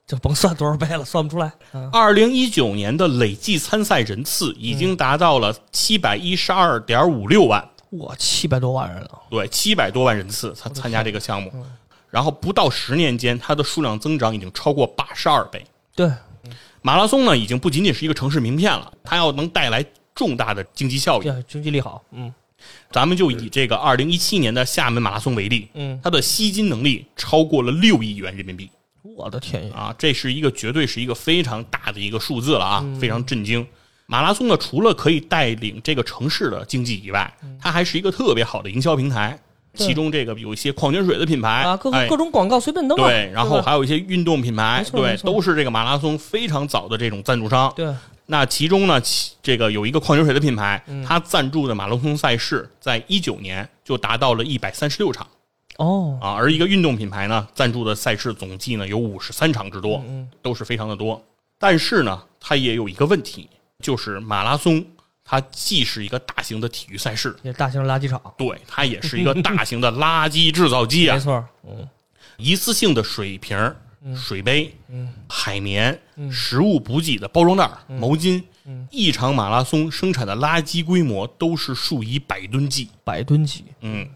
[0.07, 1.49] 就甭算多少倍了，算不出来。
[1.71, 11.49] 嗯，二零一九年的累计参赛人次已经达到了七百一十二点五六万，哇，七百多万人了，对，七百多万人次参参加这个项目。
[12.11, 15.65] 然后不到十年间，它的数量增长已经超过八十二倍。
[15.95, 16.11] 对，
[16.83, 21.23] 马拉松呢，已经不仅仅是一个城市名片了，它要能带来重大的经济效益。
[21.23, 22.31] 这经济利好，嗯
[22.91, 28.69] 咱们就以这个二零一七年的厦门马拉松为例，嗯，它的吸金能力超过了六亿元人民币
[29.01, 33.65] 我的天呀，啊，这是一个绝对是一个非常大的一个数字了啊，嗯非常震惊。
[34.05, 39.39] 马拉松呢，除了可以带领这个城市的经济以外，它还是一个特别好的营销平台。
[39.73, 47.71] 其中这个有一些矿泉水的品牌啊，各种广告随便登啊，对，然后还有一些运动品牌对都是这个马拉松非常早的这种赞助商。
[47.75, 47.93] 对，
[48.25, 49.01] 那其中呢，
[49.41, 51.03] 这个有一个矿泉水的品牌，嗯。
[51.05, 55.25] 它赞助的马拉松赛事，在一九年就达到了一百三十六场。
[55.77, 60.29] 哦，啊，而一个运动品牌呢，赞助的赛事总计呢有五十三场之多，嗯。
[60.41, 61.23] 都是非常的多。
[61.57, 64.83] 但是呢，它也有一个问题，就是马拉松
[65.31, 71.21] 它既是一个大型的体育赛事，也大型垃圾场，对，它也是一个大型的垃圾制造机啊 没。
[71.21, 71.87] 错，嗯，
[72.35, 73.73] 一次性的水瓶儿
[74.13, 78.43] 水杯、嗯海绵、嗯食物补给的包装袋、毛巾。
[78.89, 82.89] 一场马拉松生产的垃圾规模都是数以百吨计。
[83.05, 84.07] 百吨计，嗯，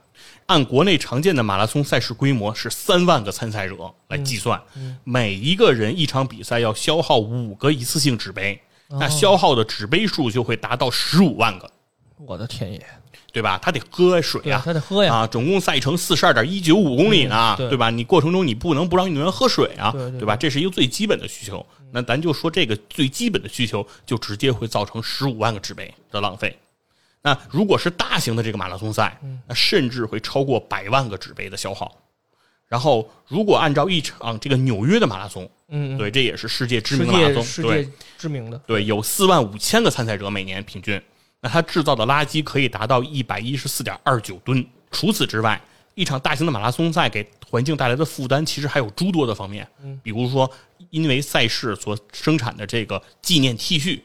[0.47, 3.75] 按国内常见的马拉松赛事规模是三万个参赛者
[4.09, 4.61] 来计算，
[5.05, 11.69] 每一个人一场比赛要消耗五个一次性纸杯，那消耗的纸杯数就会达到十五万个，
[12.17, 12.85] 我的天爷！
[13.33, 13.59] 对吧？
[13.61, 15.13] 他得喝水对呀、他得喝呀。
[15.13, 17.89] 啊，总共赛程四十二点一九五公里呢，嗯对吧？
[17.89, 20.37] 你过程中你不能不让运动员喝水啊，对对吧？
[20.37, 21.65] 这是一个最基本的需求。
[21.91, 26.57] 那咱就说这个最基本的需求，就直接会造成十五万个纸杯的浪费。
[27.21, 31.93] 那如果是大型的这个马拉松赛，嗯那甚至会超过百万个纸杯的消耗。
[32.67, 40.99] 然后，如果按照一场这个纽约的马拉松，嗯，嗯，对，这也是世界知名的马拉松，对界知名的，对，有四万五千个参赛者每年平均，
[41.41, 44.65] 那它制造的垃圾可以达到一百一十四点二九吨。
[44.89, 45.61] 除此之外，
[45.93, 49.67] 一场大型的马拉松赛给环境带来的负担，其实还有诸多的方面，
[50.01, 50.49] 比如说
[50.89, 53.99] 因为赛事所生产的这个纪念 T 恤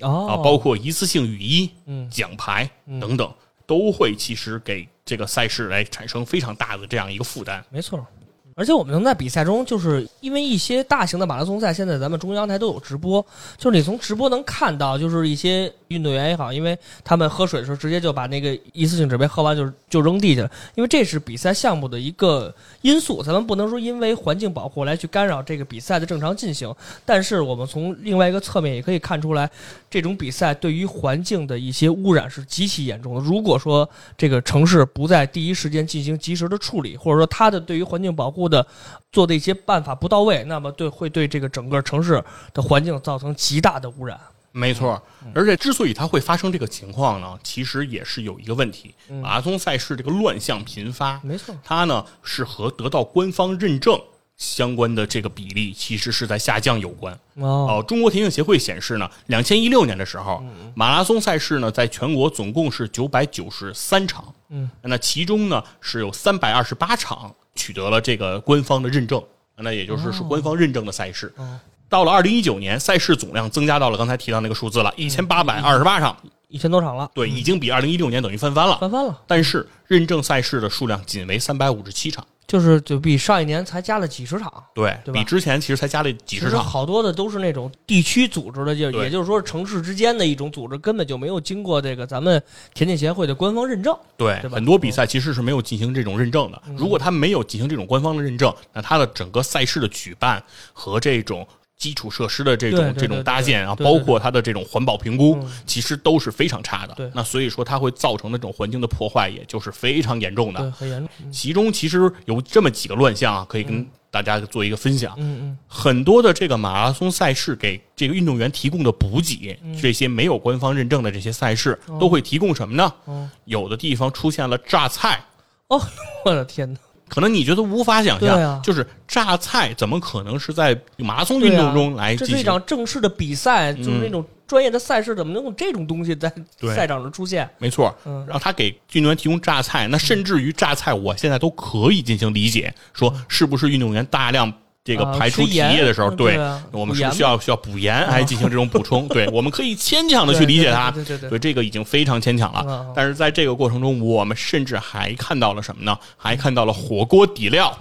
[0.00, 2.08] 啊，哦，包括一次性雨衣、嗯。
[2.08, 3.34] 奖牌等等，
[3.66, 7.64] 都会其实给这个赛事来产生非常大的这样一个负担。
[7.70, 8.06] 没错。
[8.54, 13.24] 而且我们能在比赛中，就是因为一些大型的马拉松赛，现在咱们中央台都有直播，
[13.58, 26.72] 就是你从直播能看到，就是一些运动员也好，因为他们喝水的时候直接就把那个一次性纸杯喝完就就扔地去了，因为这是比赛项目的一个因素，咱们不能说因为环境保护来去干扰这个比赛的正常进行，
[27.04, 29.50] 但是我们从另外一个侧面也可以看出来，
[29.90, 33.20] 这种比赛对于环境的一些污染是极其严重的。
[33.20, 38.66] 如果说这个城市不在第一时间进行及时的处理，或者说它的对于环境保护的
[39.12, 44.18] 做的一些办法不到位，那么对会对这个整个城市的环境造成极大的污染。
[44.56, 45.02] 没错，
[45.34, 54.00] 而且之所以它会发生这个情况呢，其实也是有一个问题，马拉松赛事这个乱象频发，没错，它呢是和得到官方认证
[54.36, 57.14] 相关的这个比例其实是在下降有关。
[57.34, 60.44] 哦，哦，中国田径协会显示呢，两千一六年的时候，
[60.74, 69.22] 马拉松赛事呢在全国总共是九百九十三场，嗯，那其中呢是有三百二十八场取得了这个官方的认证，
[69.56, 71.32] 那也就是是官方认证的赛事。
[71.36, 71.58] 哦。
[71.88, 76.16] 到了二零一九年，赛事总量增加到了刚才提到那个数字了，一千八百二十八场，
[76.48, 78.76] 一千多场了，对，已经比二零一六年等于翻番了。
[78.78, 84.52] 翻番了，但是认证赛事的数量仅为三百五十七场，就是就比上一年才加了几十场。
[84.74, 86.64] 对对吧比之前其实才加了几其实十场。
[86.64, 92.42] 好多的都是那种地区组织的，就对也就是说城市之间的一种组织，根本就没有经过这个咱们
[92.74, 93.96] 田径协会的官方认证。
[94.16, 96.62] 对，对很多比赛其实是没有进行这种认证的。
[96.76, 101.46] 如果他没有进行这种官方的认证，那他的整个赛事的举办和这种
[101.76, 107.10] 基础设施的这种这种搭建啊，包括它的这种环保评估嗯，其实都是非常差的。
[107.14, 110.70] 那所以说，它会造成的这种环境的破坏，也就是非常严重，的。
[110.72, 111.32] 很严重。
[111.32, 115.14] 其中其实有这么几个乱象啊，可以跟大家做一个分享。
[115.18, 122.92] 嗯嗯很多的这个马拉松赛事给这个运动员提供的补给，嗯这些没有官方认证的这些赛事，都会提供什么呢？
[123.06, 125.22] 哦有的地方出现了榨菜，
[125.68, 125.80] 哦，
[126.24, 126.78] 我的天哪！
[127.08, 128.60] 可能你觉得无法想象，啊。
[128.62, 132.36] 就是榨菜怎么可能是在马拉松运动中来这进行？
[132.36, 136.32] 是一场正式的比赛，就是那种专业的赛事，怎么能有这种东西在
[136.74, 137.48] 赛场上出现？
[137.58, 138.24] 没错，嗯。
[138.28, 144.52] 让他给运动员提供榨菜，那甚至于榨菜，我现在都可以进行理解，说是不是运动员大量
[144.84, 146.38] 这个啊排出体液的时候，嗯对
[146.70, 152.92] 我们是需要需要补盐来进行这种补充， 对，我们可以牵强的去理解它，对对对对对对，这个已经非常牵强了嗯。
[152.94, 155.98] 但是在这个过程中，我们甚至还看到了什么呢？
[156.18, 157.74] 还看到了火锅底料，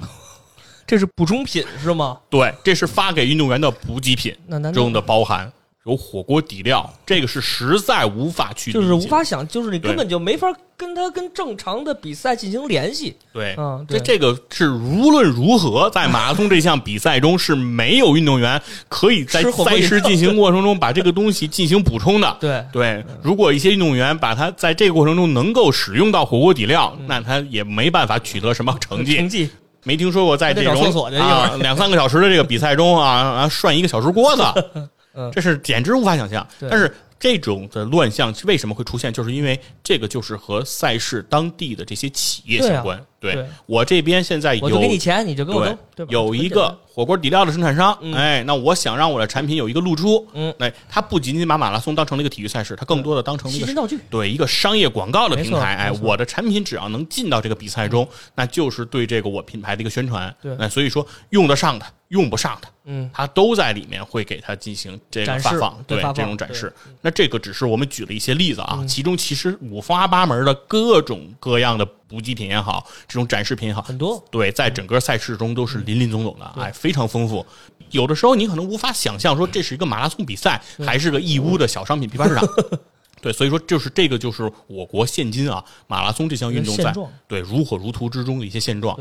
[0.87, 2.17] 这是补充品是吗？
[2.29, 5.51] 对，这是发给运动员的补给品那中的包含
[5.85, 13.13] 有火锅底料，这个是实在无法去，就是无法想，就是你根本就没法跟他跟正常的比赛进行联系。
[13.33, 22.37] 对，嗯这这个是无论如何，在马拉松这项比赛中是没有运动员可以在赛事进行过程中把这个东西进行补充的。
[22.39, 29.27] 对对，如果一些运动员把他在这个过程中能够使用到火锅底料，那他也没办法取得什么成绩成。
[29.27, 29.49] 绩
[29.85, 34.41] 没听说过在这种啊两三个小时的这个比赛中啊啊涮一个小时锅子
[35.13, 36.47] 嗯，这是简直无法想象。
[36.69, 39.13] 但是这种的乱象为什么会出现？
[39.13, 43.03] 就是因为这个就是和赛事当地的这些企业相关。
[43.23, 46.05] 对对我这边现在有我就给你钱，你就给我对？
[46.09, 60.35] 有一个火锅底料的生产商，嗯哎，那我想让我的产品有一个露出，嗯，哎，他不仅仅把马拉松当成了一个体育赛事，他更多的当成了一个道具，对一个商业广告的平台，哎，我的产品只要能进到这个比赛中，那就是对这个我品牌的一个宣传。
[60.41, 66.73] 对那所以说用得上的、用不上的，嗯，它都在里面会给它进行这个发放，对这种展示。
[67.01, 74.23] 那这个只是我们举了一些例子啊，其中其实五花八门的各种各样的补给品也好，这种展示品也好，很多。
[74.29, 77.43] 对，在整个赛事中都是林林总总的，哎，非常丰富。
[77.89, 82.47] 有的时候你可能无法想象说这是一个马拉松比赛，还是个义乌的小商品批发市场。
[83.19, 86.93] 对，所以说就是这个就是我国现今啊马拉松这项运动在
[87.27, 88.95] 对如火如荼之中的一些现状。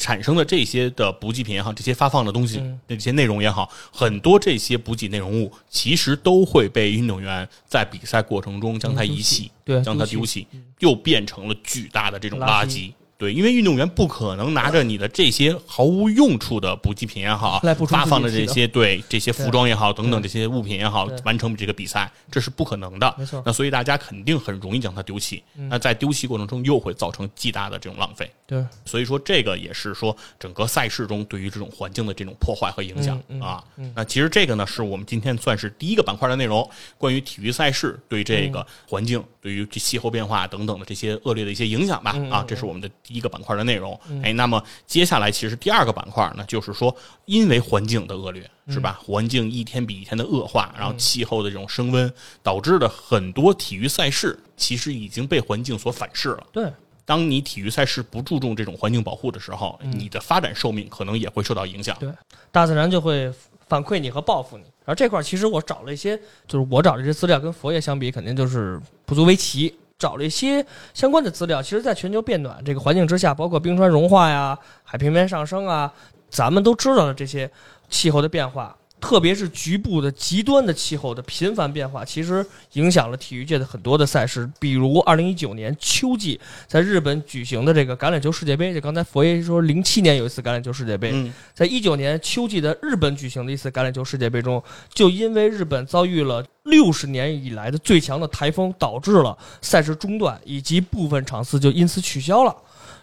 [0.00, 0.10] 对。
[0.10, 10.46] 产生的这些的补给品也好，这些发放的东西，这些内容也好，很多这些补给内容物其实都会被运动员在比赛过程中将它遗弃，对，将它丢弃，
[10.78, 12.92] 又变成了巨大的这种垃圾。
[13.20, 23.14] 对，因为运动员不可能拿着你的这些毫无用处的补给品也好，发放的这些对这些服装也好等等这些物品也好，完成这个比赛，这是不可能的。
[23.18, 23.42] 没错。
[23.44, 25.42] 那所以大家肯定很容易将它丢弃。
[25.68, 28.30] 那在丢弃过程中又会造成极大的这种浪费。
[28.46, 28.64] 对。
[28.86, 33.62] 所以说这个也是说整个赛事中对于这种环境的这种破坏和影响啊。
[33.94, 42.16] 那其实这个呢是我们今天算是第一个板块的内容，关于体育赛事对这个环境、对于这气候变化等等的这些恶劣的一些影响吧。
[42.30, 42.88] 啊，这是我们的。
[43.10, 49.00] 第一个板块的内容，哎，那么接下来其实第二个板块呢，就是说，因为环境的恶劣，是吧？
[49.04, 56.46] 环境一天比一天的恶化，然后气候的这种升温，导致的很多体育赛事其实已经被环境所反噬了。
[56.52, 56.72] 对，
[57.04, 61.96] 当你体育赛事不注重这种环境保护的时候，你的发展寿命可能也会受到影响。
[61.98, 62.08] 对，
[62.52, 63.28] 大自然就会
[63.66, 64.62] 反馈你和报复你。
[64.84, 69.76] 然后这块其实我找了一些，就是我找的这些资料跟佛爷相比，肯定就是不足为奇。
[70.00, 75.92] 找了一些相关的资料，其实，在全球变暖这个环境之下，包括冰川融化呀、海平面上升啊，
[76.30, 77.48] 咱们都知道的这些
[77.90, 78.74] 气候的变化。
[79.00, 84.48] 特别是局部的极端的气候的频繁变化，其实影响了体育界的很多的赛事。
[84.58, 102.54] 比如二零一九年秋季在日本举行的这个橄榄球世界杯，就刚才佛爷说零七年有一次橄榄球世界杯，在一九年秋季的日本举行的一次橄榄球世界杯中，就因为日本遭遇了六十年以来的最强的台风，导致了赛事中断，以及部分场次就因此取消了。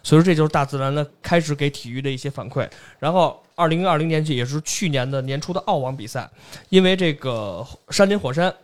[0.02, 2.66] 所以说，这就是大自然的开始给体育的一些反馈。
[3.00, 6.30] 然后，二零二零年也是去年的年初的澳网比赛，
[6.68, 8.54] 因为这个山林火山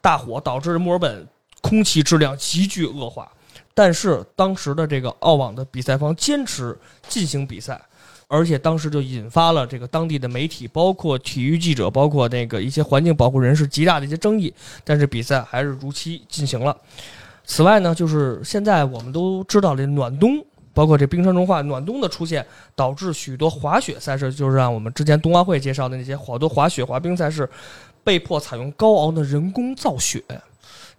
[0.00, 1.24] 大火导致墨尔本
[1.60, 3.30] 空气质量急剧恶化，
[3.72, 6.76] 但是当时的这个澳网的比赛方坚持
[7.06, 7.80] 进行比赛，
[8.26, 14.52] 而且当时就引发了这个当地的媒体、包括体育记者、包括那个一些环境保护人士极大的一些争议。
[14.82, 16.76] 但是比赛还是如期进行了。
[17.44, 20.44] 此外呢，就是现在我们都知道的暖冬。
[20.74, 27.48] 包括这冰川融化、暖冬的出现，导致许多滑雪赛事，就是让我们之前冬奥会介绍的那些好多滑雪、滑冰赛事，
[28.04, 30.22] 被迫采用高昂的人工造雪。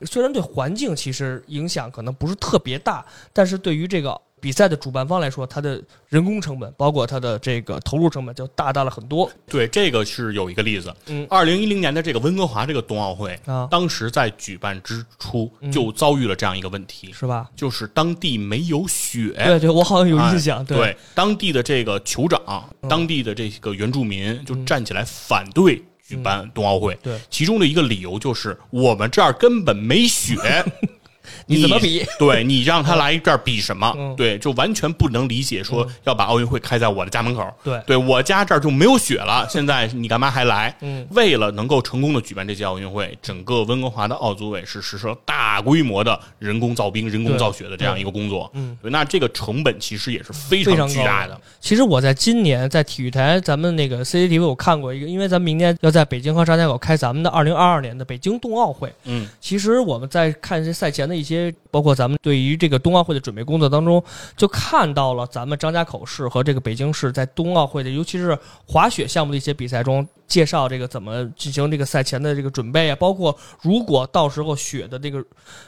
[0.03, 4.19] 虽然对环境其实影响可能不是特别大，但是对于这个。
[4.43, 9.31] 比赛的主办方来说，它的人工成本，包括它的这个投入成本，就大大了很多。
[9.47, 10.93] 对，这个是有一个例子。
[11.05, 17.49] 嗯，二零一零年的这个温哥华这个冬奥会啊，当时在举办之初就遭遇了这样一个问题，是吧？
[17.55, 19.31] 就是当地没有雪。
[19.45, 20.65] 对对，我好像有印象。
[20.65, 26.93] 对，当地的这个酋长，当地的这个原住民就站起来反对举办冬奥会。
[27.01, 30.35] 对，其中的一个理由就是我们这儿根本没雪。
[31.45, 32.05] 你怎么比？
[32.19, 33.93] 对你让他来这儿比什么？
[34.17, 37.45] 对，就完全不能理解，说要把奥运会开在我的家门口。
[37.63, 40.75] 对，对我家这儿就没有雪了，现在你干嘛还来？
[40.81, 48.49] 嗯，为了能够成功的举办这届奥运会，整个温哥华的奥组委是实施了大规模的人工造冰、人工造雪的这样一个工作。
[48.53, 51.39] 嗯，那这个成本其实也是非常巨大的。
[51.59, 58.93] 其实我在今年在体育台，咱们那个 CCTV 我看过一个，因为咱们明年要在北京和张家口开咱们的二零二二年的北京冬奥会。
[59.05, 61.93] 嗯，其实我们在看这赛前的一一些，包括。
[61.93, 64.03] 咱们对于这个冬奥会的准备工作当中，
[64.35, 68.35] 就看到了咱们张家口市和这个北京市在冬奥会的，尤其是
[68.67, 75.23] 滑雪项目的一些比赛中，介绍这个怎么进行这个赛前的这个准备啊，包括如果到时候雪的这个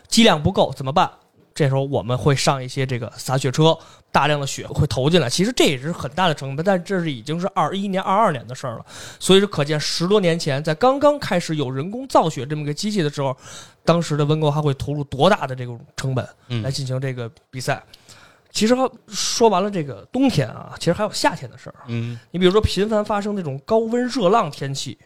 [0.08, 1.08] 积量不够怎么办？
[1.54, 3.78] 这时候我们会上一些这个洒雪车，
[4.12, 5.30] 大量的雪会投进来。
[5.30, 8.86] 其实这也是很大的成本，但这是已经是二一年、二二年的事儿了。
[9.20, 13.38] 所以说，可见十多年前在刚刚开始有人工造雪这么个机器的时候，
[13.86, 16.28] 当时的温哥华会投入多大的这种成本
[16.64, 17.82] 来进行这个比赛。
[18.52, 18.74] 其实
[19.08, 21.76] 说完了这个冬天啊，其实还有夏天的事儿。
[21.88, 24.98] 嗯，你比如说频繁发生那种高温热浪天气。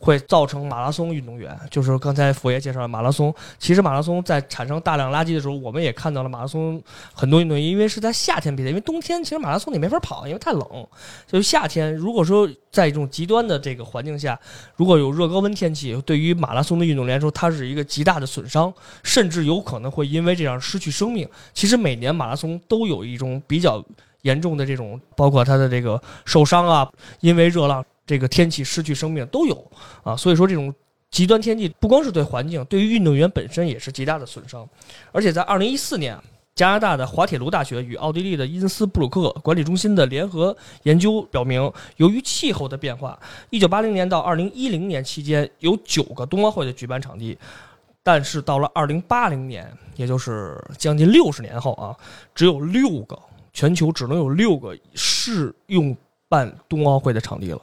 [0.00, 3.34] 会造成马拉松运动员，就是刚才佛爷介绍的马拉松。
[3.58, 6.80] 其实马拉松在产生大量垃圾的时候，我们也看到了马拉松
[7.12, 10.86] 很多运动员，因为是在夏天比赛，因为冬天其实马拉松你没法跑，因为太冷。
[11.26, 14.38] 就是夏天，如果说在一种极端的这个环境下，
[14.76, 21.28] 如果有热高温天气，对于马拉松的运动员来说，它是一个极大的损伤，甚至有可能会因为这样失去生命。
[21.52, 23.84] 其实每年马拉松都有一种比较
[24.22, 26.88] 严重的这种，包括他的这个受伤啊，
[27.20, 27.84] 因为热浪。
[28.08, 29.70] 这个天气失去生命都有
[30.02, 30.74] 啊，所以说这种
[31.10, 34.66] 极端天气不光是对环境，对于运动员本身也是极大的损伤。
[35.12, 36.18] 而且在二零一四年，
[36.54, 43.18] 加拿大的滑铁卢大学与奥地利的因斯布鲁克管理中心的联合研究表明，由于气候的变化，
[43.50, 47.38] 一九八零年到二零一零年期间有九个冬奥会的举办场地，
[48.02, 51.94] 但是到了二零八零年，也就是将近六十年后啊，
[52.34, 53.18] 只有六个，
[53.52, 55.94] 全球只能有六个适用
[56.26, 57.60] 办冬奥会的场地了。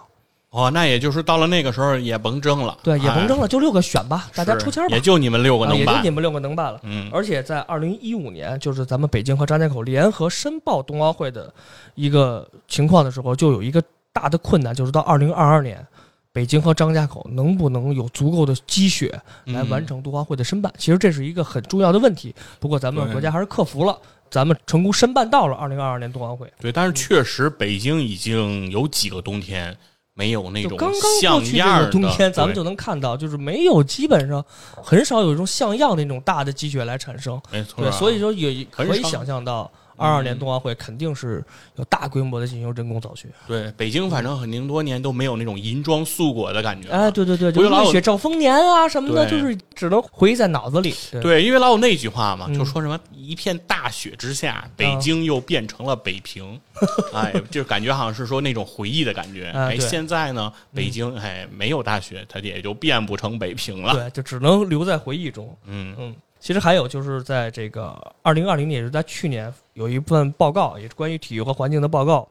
[0.55, 5.01] 哦，那也就是到了那个时候也甭争了，对，也甭争了，了，就六个选吧，大家是抽签吧也。
[5.01, 5.95] 就你们六个啊能办。
[5.95, 6.79] 也就你们六个能办了。
[6.83, 11.53] 嗯，而且在二零一五年，就是咱们北京和张家口联合申报冬奥会的
[11.95, 13.83] 一个情况的时候，就有一个
[14.13, 15.85] 大的困难，就是到二零二二年，
[16.31, 19.09] 北京和张家口能不能有足够的积雪
[19.43, 20.73] 来嗯完成冬奥会的申办？
[20.77, 22.33] 其实这是一个很重要的问题。
[22.61, 23.97] 不过咱们国家还是克服了，
[24.31, 26.49] 咱们成功申办到了二零二二年冬奥会。
[26.61, 29.75] 对，但是确实北京已经有几个冬天
[30.17, 34.43] 没有那种就刚刚像过去这样的个冬天，咱们就能看到，就是没有基本上
[34.81, 37.39] 很少有一种像样的那种大的积雪来产生。
[37.51, 41.43] 没错啊，对，所以说也可以想象到，二二年嗯冬奥会肯定是
[41.75, 43.27] 有大规模的进行人工造雪。
[43.47, 46.97] 对北京反正很多多年都没有那种银装素裹的感觉了。
[46.97, 50.93] 哎，对对对，就是雪兆丰年啊什么的，就是只能回忆在脑子里。
[51.11, 56.59] 对对，因为老有那句话嘛，嗯就说什么一片大雪之下，北京又变成了北平，
[57.13, 59.45] 哎，就感觉好像是说那种回忆的感觉。
[59.51, 63.93] 哎，现在呢，北京哎没有大雪，它也就变不成北平了。
[63.93, 65.55] 对，就只能留在回忆中。
[65.65, 72.25] 嗯嗯，其实还有就是在这个二零二零年，也是在去年，有一份报告，也是关于体育和环境的报告，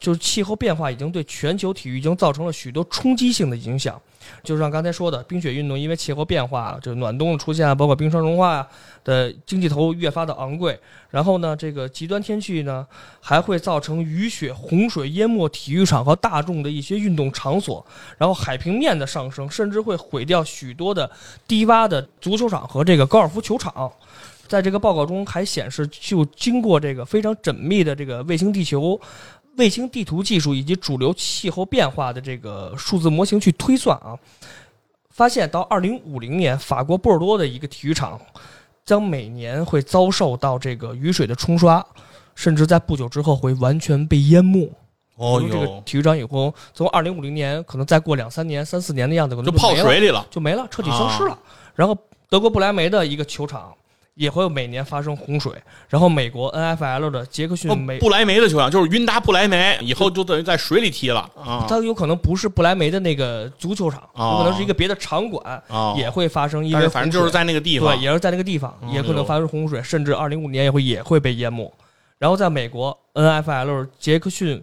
[0.00, 4.00] 就是气候变化已经对全球体育已经造成了许多冲击性的影响。
[4.42, 8.68] 就像刚才说的，冰雪运动因为气候变化，这暖冬的出现，包括冰川融化啊
[9.04, 10.76] 的经济投入越发的昂贵。
[11.10, 12.84] 然后呢，这个极端天气呢，
[13.20, 17.84] 还会造成雨雪、洪水淹没体育场和大众的一些运动场所，
[18.18, 21.08] 然后海平面的上升，甚至会毁掉许多的
[21.46, 23.92] 低洼的足球场和这个高尔夫球场。
[24.50, 29.00] 在这个报告中还显示，就经过这个非常缜密的这个卫星地球、
[29.56, 34.18] 卫星地图技术以及主流气候变化的这个数字模型去推算啊，
[35.10, 38.20] 发现到二零五零年，法国波尔多的一个体育场
[38.84, 41.86] 将每年会遭受到这个雨水的冲刷，
[42.34, 44.68] 甚至在不久之后会完全被淹没。
[45.14, 50.26] 哦这个哟，体育场以后，从二零五零年可能再过两三年、三四年的样子，可能就泡水里了。
[50.28, 51.38] 就没了，彻底消失了。
[51.76, 51.96] 然后
[52.28, 53.72] 德国不莱梅的一个球场
[54.20, 55.50] 也会每年发生洪水，
[55.88, 65.94] 然后美国 NFL 的杰克逊哦美，不莱梅的球场就是云达布莱梅，以后就等于在水里踢了啊它有可能不是布莱梅的那个足球场，哦有可能是一个别的场馆，啊！
[65.96, 71.72] 也会发生因但为反正就是在那个地方对，，也是在那个地方，嗯也可能发生洪水，甚至二零五年也会也会被淹没。
[72.18, 74.62] 然后在美国 NFL 杰克逊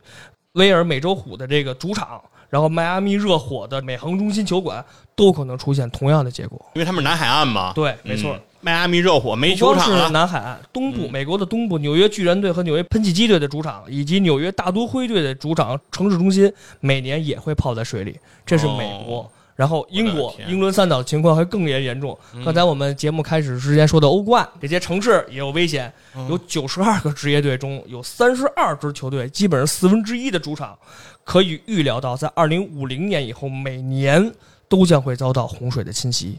[0.51, 4.85] 威尔美洲虎的这个主场，然后迈阿密热火的美恒中心球馆
[5.15, 6.63] 都可能出现同样的结果。
[6.75, 7.73] 因为他们是南海岸嘛。
[7.73, 8.35] 对，没错。
[8.35, 10.09] 嗯迈阿密热火没球场了。
[10.09, 18.17] 南海岸东部，嗯美国的东部，纽约巨人队和纽约喷气机队的主场，以及纽约大都会队的主场城市中心，每年也会泡在水里。
[18.45, 19.19] 这是美国。
[19.19, 22.15] 哦然后英国英伦三岛的情况会更严严重。
[22.31, 25.91] 嗯刚才我们节目开始之前说的欧冠，这些城市也有危险。
[26.15, 30.77] 嗯有九十二个职业队中有三十二支球队，基本上四分之一的主场，
[31.23, 34.31] 可以预料到在二零五零年以后，每年
[34.69, 36.37] 都将会遭到洪水的侵袭。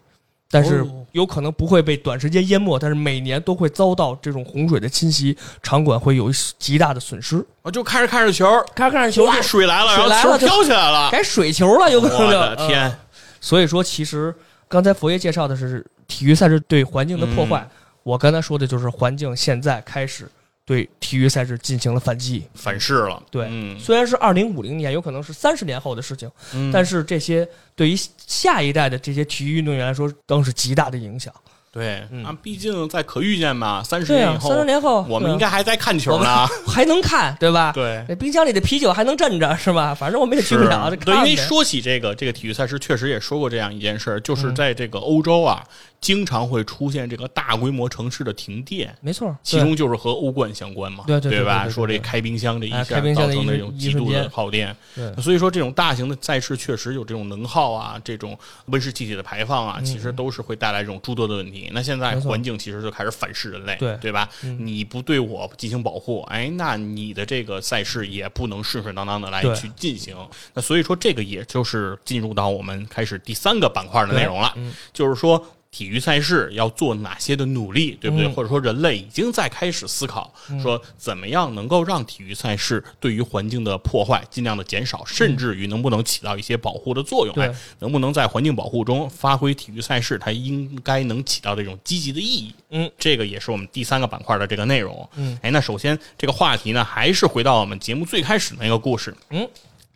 [0.51, 7.44] 但是哦有可能不会被短时间淹没，但是每年都会遭到这种洪水的侵袭，场馆会有极大的损失。
[7.62, 11.11] 啊就看着看着球，看着看着球哇，就水来了，水来了飘起来了。
[11.11, 12.88] 改水球了，有可能我的天！
[12.88, 12.99] 嗯
[13.40, 14.34] 所以说，其实
[14.66, 17.70] 刚才佛爷介绍的是体育赛事对环境的破坏，嗯
[18.03, 20.28] 我刚才说的就是环境现在开始
[20.68, 22.44] 对体育赛事进行了反击。
[22.54, 23.22] 反噬了。
[23.30, 27.96] 对嗯，虽然是二零五零年，有可能是三十年后的事情，嗯但是这些对于
[28.26, 31.32] 下一代的这些体育运动员来说，都是极大的影响。
[31.70, 36.46] 对嗯啊，毕竟在可预见嘛，三十年以后三十，年后我们应该还在看球呢。
[36.66, 37.72] 还能看，对吧？
[37.72, 38.02] 对。
[38.08, 39.94] 那冰箱里的啤酒还能镇着，是吧？
[39.94, 45.62] 反正我们也去不了，对，因为说起这个这个体育赛事，确实也说过这样一件事就是在这个欧洲啊，
[46.01, 51.68] 经常会出现这个大规模城市的停电，没错，其中就是和欧冠相关嘛，对对对吧？
[51.68, 55.12] 说这开冰箱这一哎下造成的这种极度的耗电，对。
[55.22, 61.68] 所以说这种大型的赛事确实有这种能耗啊，这种温室气体的排放啊，其实都是会带来这种诸多的问题。
[61.72, 64.28] 那现在环境其实就开始反噬人类，对对吧？
[64.44, 64.57] 嗯。
[64.64, 70.16] 你不对我进行保护，哎，那你的这个赛事也不能顺顺当当的来去进行。
[70.55, 74.72] 那所以说，这个也就是进入到我们开始第三个板块的内容了，嗯。
[74.92, 78.26] 就是说体育赛事要做哪些的努力，对不对？
[78.26, 87.34] 嗯或者说人类已经在开始思考，说怎么样能够让体育赛事对于环境的破坏尽量的减少，甚至于能不能起到一些保护的作用？
[87.34, 92.54] 对哎，能不能在环境保护中发挥体育赛事它应该能起到的这种积极的意义？
[92.70, 95.08] 嗯，这个也是我们第三个板块的这个内容。
[95.16, 99.14] 嗯，哎，那首先这个话题呢，还是回到我们节目最开始的那个故事。
[99.30, 99.48] 嗯。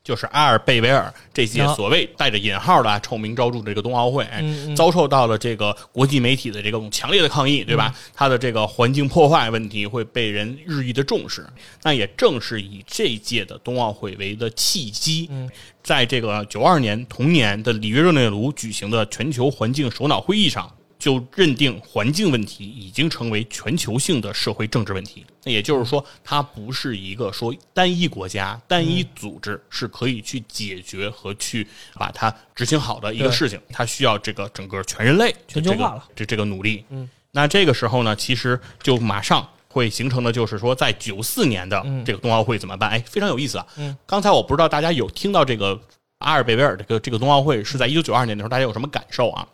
[0.05, 4.26] 就是阿尔贝维尔这届啊所谓带着引号的啊臭名昭著的这个冬奥会，
[4.74, 7.94] 遭受到了这个国际媒体的这种强烈的抗议，对吧？
[8.12, 11.46] 它的这个环境破坏问题会被人日益的重视。
[11.82, 15.30] 那也正是以这届的冬奥会为的契机，
[15.82, 20.70] 在这个九二年同年的里约热内卢举行的全球环境首脑会议上。
[21.03, 36.84] 就认定环境问题已经成为全球性的社会政治问题，那也就是说，它不是一个说单一国家、单一组织是可以去解决和去把它执行好的一个事情，它需要这个整个全人类全球化了这这个努力。
[36.90, 39.44] 嗯，那这个时候呢，其实就马上。
[39.74, 42.90] 会形成的就是说，在九四年的这个冬奥会怎么办？
[42.90, 43.66] 哎，非常有意思啊！
[43.78, 45.80] 嗯，刚才我不知道大家有听到这个
[46.18, 49.48] 阿尔贝维尔这个这个冬奥会是在一九九二年的时候，大家有什么感受啊？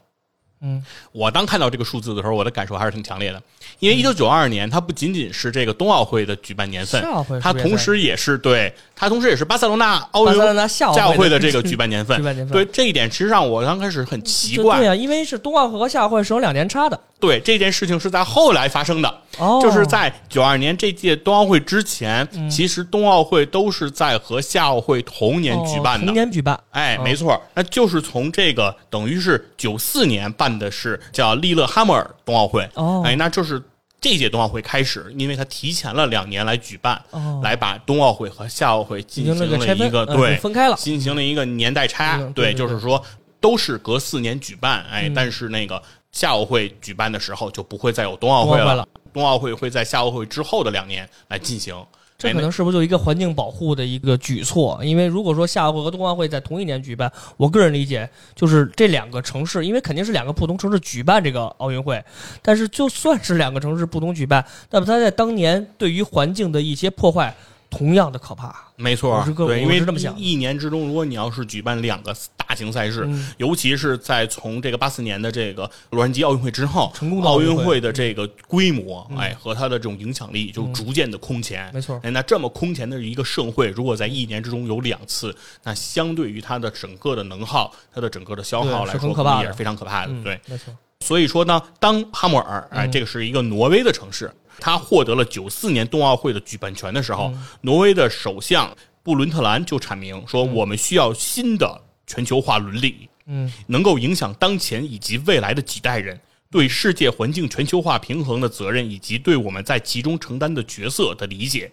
[0.61, 0.83] 嗯，
[1.13, 3.41] 我当看到这个数字的时候，我的感受还是挺强烈的，
[3.79, 7.03] 因为一九九二年它不仅仅是这个冬奥会的举办年份
[7.41, 12.47] 它同时也是对它同时也是巴塞罗那奥运会的的这个举办年份举办年。
[12.47, 14.79] 份 对这一点，其实让我刚开始很奇怪。
[14.79, 16.99] 对啊，因为是冬奥会和夏奥会是有两年差的。
[17.21, 26.15] 对这件事情是在后来发生的，哦，就是在九二年这届冬奥会之前，嗯其实冬奥会都是在和夏奥会同年举办的哦同。
[26.15, 26.59] 年举办。
[26.71, 33.03] 哎，哦没错，那就是从这个等于是九四年办的是叫利勒哈默尔冬奥会，哦。
[33.05, 33.61] 哎，那就是
[34.01, 37.41] 这届冬奥会开始，因为它提前了两年来举办，哦。
[37.43, 40.77] 来把冬奥会和夏奥会进进行行了一个对分开了。
[40.77, 43.03] 进行了一个年代差，对，嗯对对就是说
[43.41, 45.15] 都是隔四年举办，哎，嗯。
[45.15, 45.83] 但是那个
[46.13, 51.75] 夏奥会举办的时候就不会再有冬奥会了，冬奥会会在夏奥会之后的两年来进行。
[52.19, 54.81] 哎这可能是不是就一个环境保护的一个举措？
[54.83, 62.05] 因为如果说夏奥会和冬奥会在同一年举办，我个人理解就是这两个城市，因为肯定是两个不同城市举办这个奥运会，
[62.43, 67.33] 但是就算是两个城市不同举办，那么它在当年对于环境的一些破坏
[67.71, 68.55] 同样的可怕。
[68.77, 81.69] 没错我是，个对，因为这么想一一年之中，如果你要是举办两个大型赛事，嗯尤其是在从这个八四年的这个洛杉矶奥运会之后，成功的奥奥运会的这个规模，嗯哎，和它的这种影响力就逐渐的空前。
[81.75, 90.13] 没错哎，那这么空前的一个盛会，如果在一年之中有两次，那相对于它的整个的能耗、它的整个的消耗来说，也是非常可怕的。
[90.13, 90.73] 嗯，对，，没错。
[91.01, 94.31] 所以说呢，当哈默尔，哎，嗯这个是一个挪威的城市，
[94.61, 106.19] 他获得了九四年冬奥会的举办权的时候，嗯挪威的首相布伦特兰就阐明说，我们需要新的全球化伦理，嗯，能够影响当前以及未来的几代人
[106.51, 111.71] 对世界环境全球化平衡的责任，以及对我们在其中承担的角色的理解。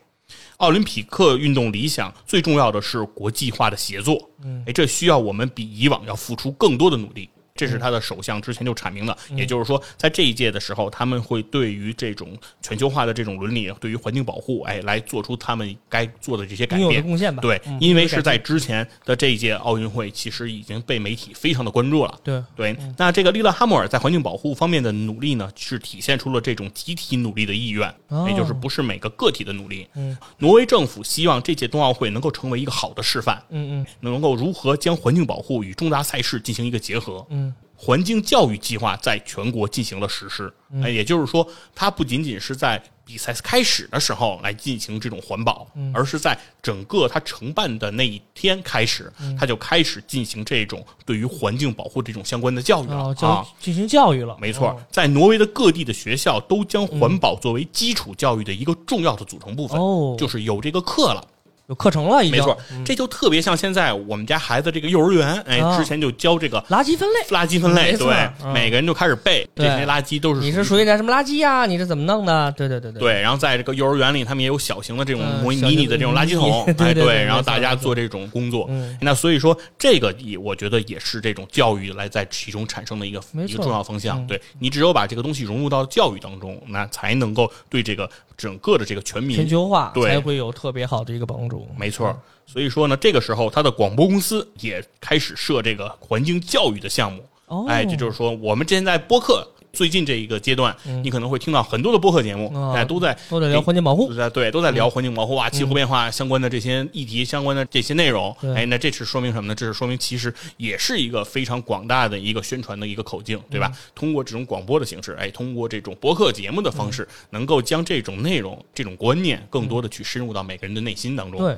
[0.58, 7.30] 奥林匹克运动理想最重要的是国际化的协作，嗯，哎，这需要我们比以往要付出更多的努力。
[7.58, 17.02] 这是他的首相之前就阐明的，也就是说，在这一届的时候，他们会对于这种全球化的这种伦理，对于环境保护，哎，来做出他们该做的这些改变。
[17.02, 17.40] 贡献吧。
[17.42, 22.20] 对嗯，因为是在之前的这一届奥运会，其实已经被媒体非常的关注了。
[22.26, 29.88] 对对，那这个利勒哈默尔在环境保护方面的努力呢，是体现出了这种集体努力的意愿，哦也就是不是每个个体的努力。
[29.96, 37.26] 嗯，挪威政府希望这届冬奥会能够成为一个好的示范，嗯嗯能够如何将环境保护与重大赛事进行一个结合。
[37.30, 37.45] 嗯，
[37.86, 40.82] 环境教育计划在全国进行了实施，嗯。
[40.82, 45.92] 哎，也就是说，它不仅仅是在比赛开始的时候来进行这种环保，嗯。
[45.94, 49.38] 而是在整个它承办的那一天开始，嗯。
[49.40, 53.46] 它就开始进行这种对于环境保护这种相关的教育了、哦，啊。
[53.60, 54.36] 进行教育了。
[54.42, 61.24] 没错哦，在挪威的各地的学校都将环保作为基础教育的一个重要的组成部分，哦，就是有这个课了。
[61.68, 67.36] 有课程了，已经没错，嗯这就特别像现在我们家孩子这个幼儿园，哎，啊之前就教这个垃圾分类。
[67.36, 71.66] 垃圾分类，没错对，嗯每个人就开始背这对些垃圾都是你是属于于点什么垃圾呀？
[71.66, 72.52] 你是怎么弄的？
[72.52, 73.00] 对对对对。
[73.00, 78.68] 对，然后在这个幼儿园里，他们也有小型的这种嗯模拟小型迷你的这种垃圾桶， 哎，对对然后大家做这种工作。
[78.70, 84.22] 嗯那所以说，这个也我觉得也是这种教育来在其中产生的一个没错一个重要方向。
[84.22, 91.68] 嗯对你只有把这个东西融入到教育当中，那才能够对这个整个的这个全民全球化对才会有特别好的一个帮助。
[91.78, 92.16] 没错，
[92.46, 97.24] 所以说呢，这个时候他的广播公司也开始设这个环境教育的项目。
[97.48, 101.04] 哦，哎，这就是说，我们之前在播客最近这一个阶段，嗯。
[101.04, 104.12] 你可能会听到很多的播客节目，啊哎，都在都在聊环境保护。
[104.34, 108.36] 对都在聊环境保护啊、气候变化相关的这些议题、相关的这些内容。
[108.42, 108.56] 对。
[108.56, 109.54] 哎，那这是说明什么呢？
[109.54, 113.72] 这是说明其实也是一个非常广大的一个宣传的一个口径，对吧？
[113.94, 121.42] 通过这种广播的形式，哎，通过这种播客节目的方式，能够将这种内容、这种观念更多的去深入到每个人的内心当中。
[121.42, 121.56] 对，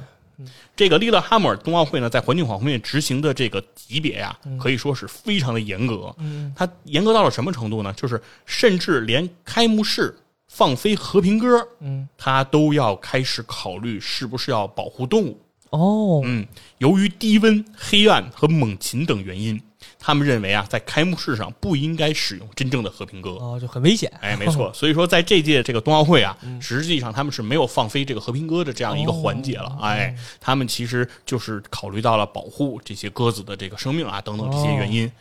[0.75, 6.13] 这个利勒哈默尔冬奥会呢，在环境保护方面执行的这个级别呀、可以说是非常的严格。
[6.19, 7.91] 嗯，它严格到了什么程度呢？
[7.93, 10.15] 就是甚至连开幕式
[10.47, 15.39] 放飞和平鸽，嗯，它都要开始考虑是不是要保护动物。
[15.71, 16.45] 哦，嗯，
[16.77, 19.61] 由于低温、黑暗和猛禽等原因，
[19.99, 23.31] 他们认为啊，在开幕式上不应该使用真正的和平鸽。
[23.31, 24.11] 哦，就很危险。
[24.21, 29.75] 哎，没错， 所以说在这届这个冬奥会啊，嗯实际上他们是没有放飞这个和平鸽的这样一个环节了。
[29.79, 35.11] 哦哎，他们其实就是考虑到了保护这些鸽子的这个生命啊等等这些原因。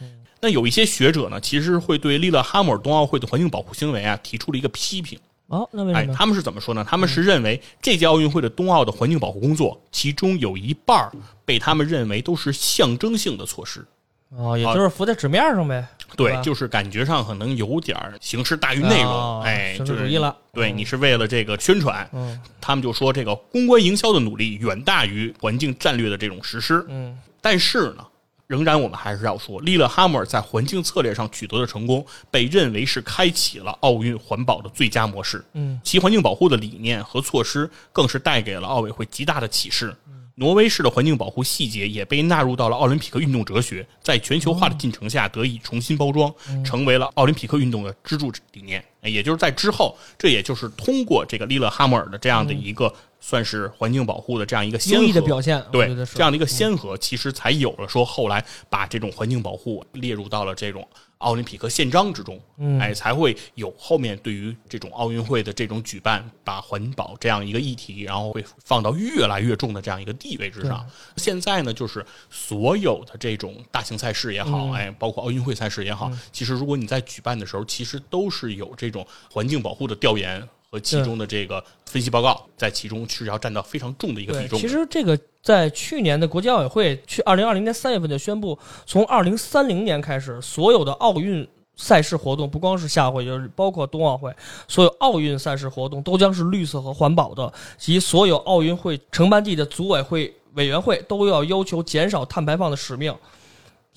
[0.40, 5.18] 那有一些学者呢，其实会对利勒哈默尔冬奥会的环境保护行为啊提出了一个批评。
[5.46, 6.14] 哦，那为哎什，么？
[6.14, 6.84] 他们是怎么说呢？
[6.86, 11.12] 他们是认为这届奥运会的冬奥的环境保护工作，其中有一半儿
[11.44, 13.86] 被他们认为都是象征性的措施。
[14.30, 15.86] 哦，也就是浮在纸面上呗。
[16.16, 26.84] 对，就是感觉上可能有点形式大于内容，哦哎，形就是式主义了对嗯你是为了这个宣传，嗯他们就说这个公关营销的努力远大于环境战略的这种实施。
[26.88, 28.06] 嗯但是呢，
[28.46, 35.44] 仍然我们还是要说，利勒哈默尔在环境策略上取得的成功，被认为是开启了奥运环保的最佳模式。
[35.54, 39.94] 嗯其环境保护的理念和措施，更是带给了奥委会极大的启示。
[40.38, 46.32] 挪威式的环境保护细节也被纳入到了奥林匹克运动哲学，在全球化的进程下得以重新包装，
[46.62, 48.84] 成为了奥林匹克运动的支柱理念。
[49.00, 60.86] 哎也就是在之后，这也就是通过这个利勒哈默尔的这样的一个算是环境保护的这样一个先优异的河表现，对这样的一个先河，其实才有了说后来把这种环境保护列入到了这种
[61.18, 70.86] 奥林匹克宪章之中，嗯哎，才会有后面对于这种奥运会的这种举办，把环保这样一个议题，然后会放到越来越重的这样一个地位之上。
[71.16, 80.46] 现在呢，就是所有的这种大型赛事也好，嗯哎，包括奥运会赛事也好，其实如果你在举办的时候，其实都是有这种环境保护的调研。
[80.70, 84.58] 和其中的这个分析报告，在其中是要占到非常重的一个比，重。
[84.58, 91.46] 其实这个在去年的国际奥委会，去二零二零年三月份就宣布，从二零三零年开始，所有的奥运
[91.76, 94.34] 赛事活动，不光是夏会，就是包括冬奥会，
[94.66, 103.14] 所有奥运赛事活动都将是绿色和环保的，及所有奥运会承办地的组委会委员会都要要求减少碳排放的使命。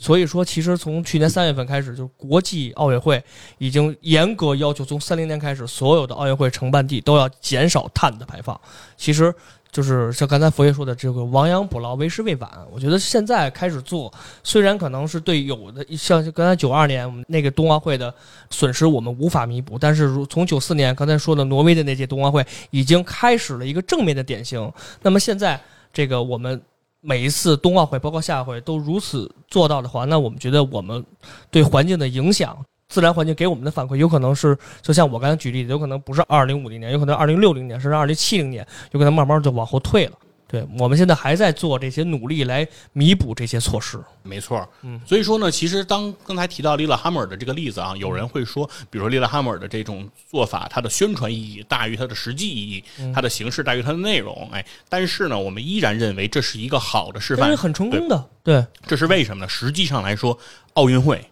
[0.02, 3.22] 所以说，其实从去年三月份开始，就是国际奥委会
[3.58, 8.58] 已经严格要求，从三零年开始，所有的奥运会承办地都要减少碳的排放。
[8.96, 9.36] 其实
[9.74, 12.50] 就是像刚才佛爷说的，这个亡羊补牢，为时未晚。
[12.72, 14.10] 我觉得现在开始做，
[14.42, 18.14] 虽然可能是对有的像刚才九二年我们那个冬奥会的
[18.50, 24.72] 损失我们无法弥补，但是如从九四年刚才说的挪威的那届冬奥会已经开始了一个正面的典型。
[25.02, 25.60] 那么现在
[25.92, 26.62] 这个我们。
[27.02, 31.04] 每一次冬奥会，包括夏会，都如此做到的话，那我们觉得我们
[31.50, 32.58] 对环境的影响，
[32.90, 40.14] 自然环境给我们的反馈，有可能是就像我刚才举例，有可能不是二零五零年，有可能二零六零年，甚至二零七零年，有可能慢慢就往后退了。
[40.52, 44.00] 对我们现在还在做这些努力来弥补这些措施。
[44.24, 59.48] 没错，嗯，所以说呢，其实当刚才提到利勒哈默尔的这个例子啊，有人会说，比如说利勒哈默尔的这种做法，它的宣传意义大于它的实际意义，嗯它的形式大于它的内容，哎，但是呢，我们依然认为这是一个好的示范这是，很成功的，对，这是为什么呢？
[59.48, 60.36] 实际上来说，
[60.74, 61.24] 奥运会、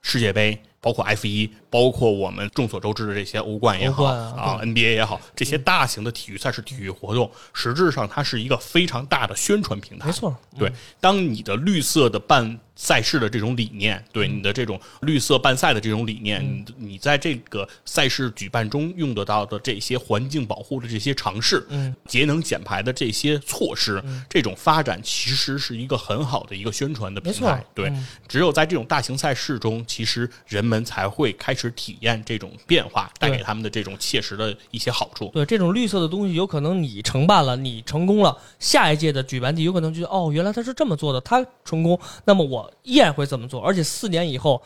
[0.00, 0.62] 世界杯。
[0.80, 10.06] 包括 F 一，包括我们众所周知的这些欧冠也好啊嗯，NBA 也好，这些大型的体育赛事、体育活动，实质上它是一个非常大的宣传平台。
[10.06, 27.62] 没错，对，当你的绿色的办赛事的这种理念，对嗯你的这种绿色办赛的这种理念，你你在这个赛事举办中用得到的这些环境保护的这些尝试，嗯，节能减排的这些措施，这种发展其实是一个很好的一个宣传的平台。
[27.74, 28.06] 对，嗯。
[28.26, 35.28] 只有在这种大型赛事中，其实人们才会开始体验这种变化带给他们的这种切实的一些好处。
[35.34, 44.62] 对这种绿色的东西，有可能你承办了，你成功了，下一届的举办地有可能觉得哦，原来他是这么做的，他成功，那么我依然会这么做，而且四年以后。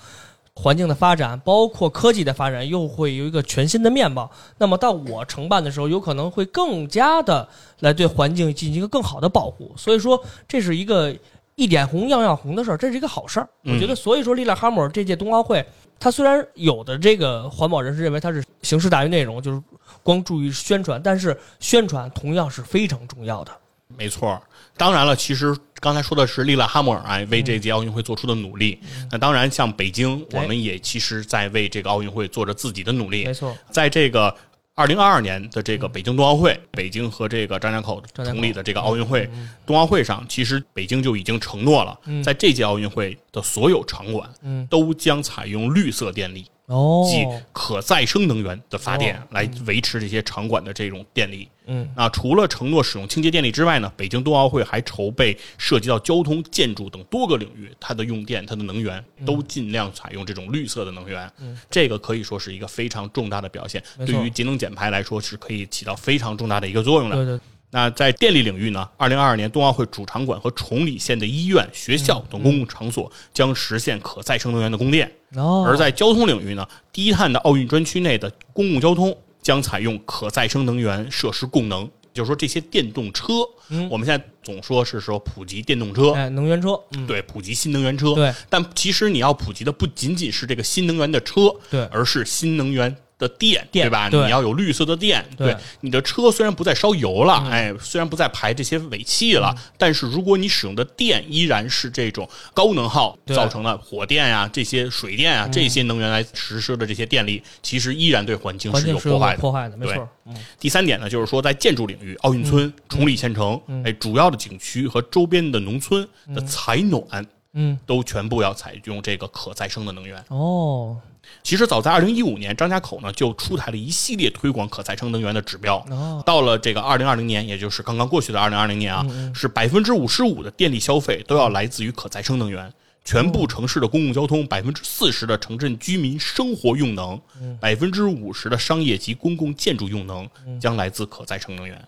[0.57, 4.31] 环境的发展，包括科技的发展，又会有一个全新的面貌。
[4.59, 7.49] 那么到我承办的时候，有可能会更加的
[7.81, 9.75] 来对环境进行一个更好的保护。
[9.77, 11.13] 所以说，这是一个
[11.57, 13.49] 一点红样样红的事儿，这是一个好事儿。
[13.65, 15.67] 我觉得，所以说利拉哈默尔这届冬奥会，
[15.99, 19.61] 他虽然有的这个环保人士认为它是形式大于内容，就是
[20.05, 23.51] 光注意宣传，但是宣传同样是非常重要的。
[23.97, 24.43] 没错，
[24.77, 28.81] 当然了，其实刚才说的是利拉哈默尔啊为这届奥运会做出的努力。
[29.11, 33.25] 那当然，像北京，我们也其实在为这个奥运会做着自己的努力。
[33.25, 34.35] 没错，在这个
[34.75, 39.31] 二零二二年的这个北京冬奥会，北京和这个张家口同理的这个奥运会
[39.65, 44.29] 冬奥会上，其实北京就已经承诺了，在这届奥运会的所有场馆
[44.69, 46.47] 都将采用绿色电力。
[46.67, 51.49] 哦，即可再生能源的发电来维持这些场馆的这种电力。
[51.67, 61.31] 嗯，那除了承诺使用清洁电力之外呢，北京冬奥会还筹备涉及到交通、建筑等多个领域，它的用电、它的能源都尽量采用这种绿色的能源。
[61.39, 67.17] 嗯，这个可以说是一个非常重大的表现，对于节能减排来说是可以起到非常重大的一个作用的。
[67.17, 67.41] 对对，
[67.75, 75.11] 那在电力领域呢，二零二二年冬奥会主场馆和崇礼县的医院、学校等公共场所将实现可再生能源的供电。
[75.35, 79.13] 哦，而在交通领域呢，低碳的奥运专区内的公共交通
[79.43, 81.91] 将采用可再生能源设施供能。
[82.13, 83.33] 就是说，这些电动车，
[83.71, 88.15] 嗯我们现在总说是说普及电动车，哎，能源车，嗯，对，普及新能源车。
[88.15, 92.97] 对，但其实你要普及的不仅仅是这个新能源的车，对而是新能源
[93.27, 94.11] 的电，电对吧？
[94.11, 94.25] 对。
[94.25, 95.53] 你要有绿色的电，对。
[95.53, 109.41] 嗯你的车虽然不再烧油了，哎，虽然不再排这些尾气了，但是如果你使用的电依然是这种高能耗造成的火电呀、这些水电啊、这些能源来实施的这些电力，其实依然对环境是有有破坏的。
[109.41, 109.95] 破坏的，没对。
[109.95, 120.25] 错，嗯，第三点呢，就是说在建筑领域，奥运村、崇礼县城，哎，主要的景区和周边的农村的采暖，嗯，都全部要采用这个可再生的能源。
[120.29, 120.97] 哦，
[121.43, 125.77] 其实早在二零一五年，张家口呢就出台了一系列推广可再生能源的指标。
[125.91, 132.73] 哦到了这个二零二零年，也就是刚刚过去的二零二零年啊，是百分之五十五的电力消费都要来自于可再生能源。
[133.07, 137.21] 全部城市的公共交通，百分之四十的城镇居民生活用能，
[137.61, 140.27] 百分之五十的商业及公共建筑用能
[140.59, 141.79] 将来自可再生能源，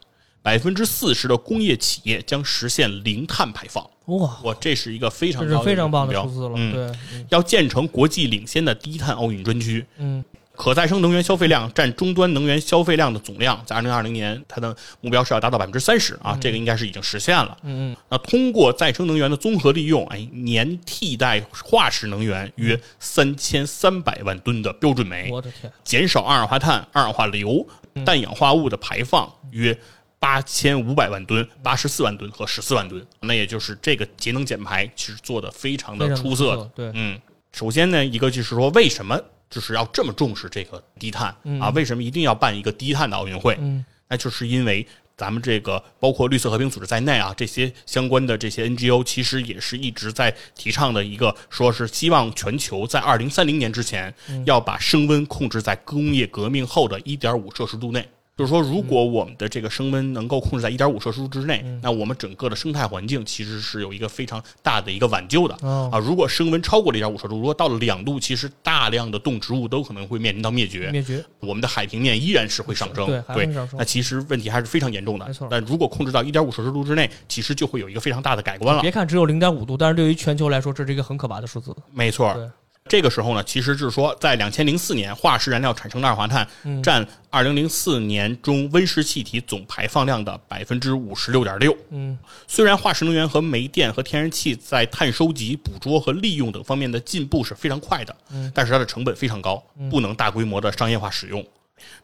[0.47, 3.85] 百分之四十的工业企业将实现零碳排放。
[4.05, 6.23] 哇，哇，这是一个非常这是非常棒的标。
[6.23, 6.73] 数字了，嗯。
[6.73, 7.27] 对，嗯。
[7.31, 9.85] 要建成国际领先的低碳奥运专区。
[9.97, 10.25] 嗯，
[10.55, 17.59] 可再生能源消费量占终端能源消费量的总量，在二零二零年，它的目标是要达到百分之三十啊，这个应该是已经实现了。
[17.65, 27.67] 嗯嗯，那通过再生能源的综合利用，哎，年替代化石能源约三千三百万吨的标准煤，我的天，减少二氧化碳、二氧化硫、
[28.05, 29.77] 氮氧化物的排放约
[30.19, 33.05] 八千五百万吨、八十四万吨和十四万吨。
[33.21, 36.71] 那也就是这个节能减排其实做的非常的出色的。
[36.75, 37.21] 对，嗯，
[37.53, 41.71] 首先呢，一个就是说，为什么就是要这么重视这个低碳、啊？
[41.71, 43.57] 为什么一定要办一个低碳的奥运会？
[43.61, 44.87] 嗯，那就是因为
[45.17, 54.13] 咱们这个包括绿色和平组织在内啊，这些相关的这些 NGO 其实也是一直在提倡的一个，说是希望全球在二零三零年之前
[54.45, 58.07] 要把升温控制在工业革命后的一点五摄氏度内。
[58.37, 65.99] 就是说，如果我们的这个升温能够控制在一点五摄氏度之内，那我们整个的生态环境其实是有一个非常大的一个挽救的哦啊。
[65.99, 70.91] 如果升温超过了一点五摄氏度，如果到了两度，其实大量的动植物都可能会面临到灭绝。
[70.91, 75.27] 灭绝，我们的海平面依然是会上升，对那其实问题还是非常严重的。
[75.27, 78.83] 没错但如果控制到一点五摄氏度之内，其实就会有一个非常大的改观了。
[78.83, 81.75] 别看只有零点五度，但是对于全球来说，这是一个很可怕的数字。
[81.91, 82.47] 没错对，
[82.89, 91.77] 这个时候呢，其实就是说，在两千零四年，化石燃料产生的二氧化碳嗯占二零零四年中温室气体总排放量的百分之五十六点六。
[91.91, 101.45] 嗯，虽然化石能源和煤电和天然气在碳收集、捕捉和利用等方面的进步是非常快的，嗯但是它的成本非常高，不能大规模的商业化使用。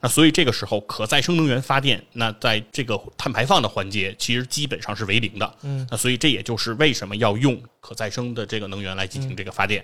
[0.00, 5.54] 那所以这个时候，可再生能源发电，那在这个碳排放的环节，其实基本上是为零的。
[5.62, 9.82] 嗯，那所以这也就是为什么要用可再生的这个能源来进行这个发电。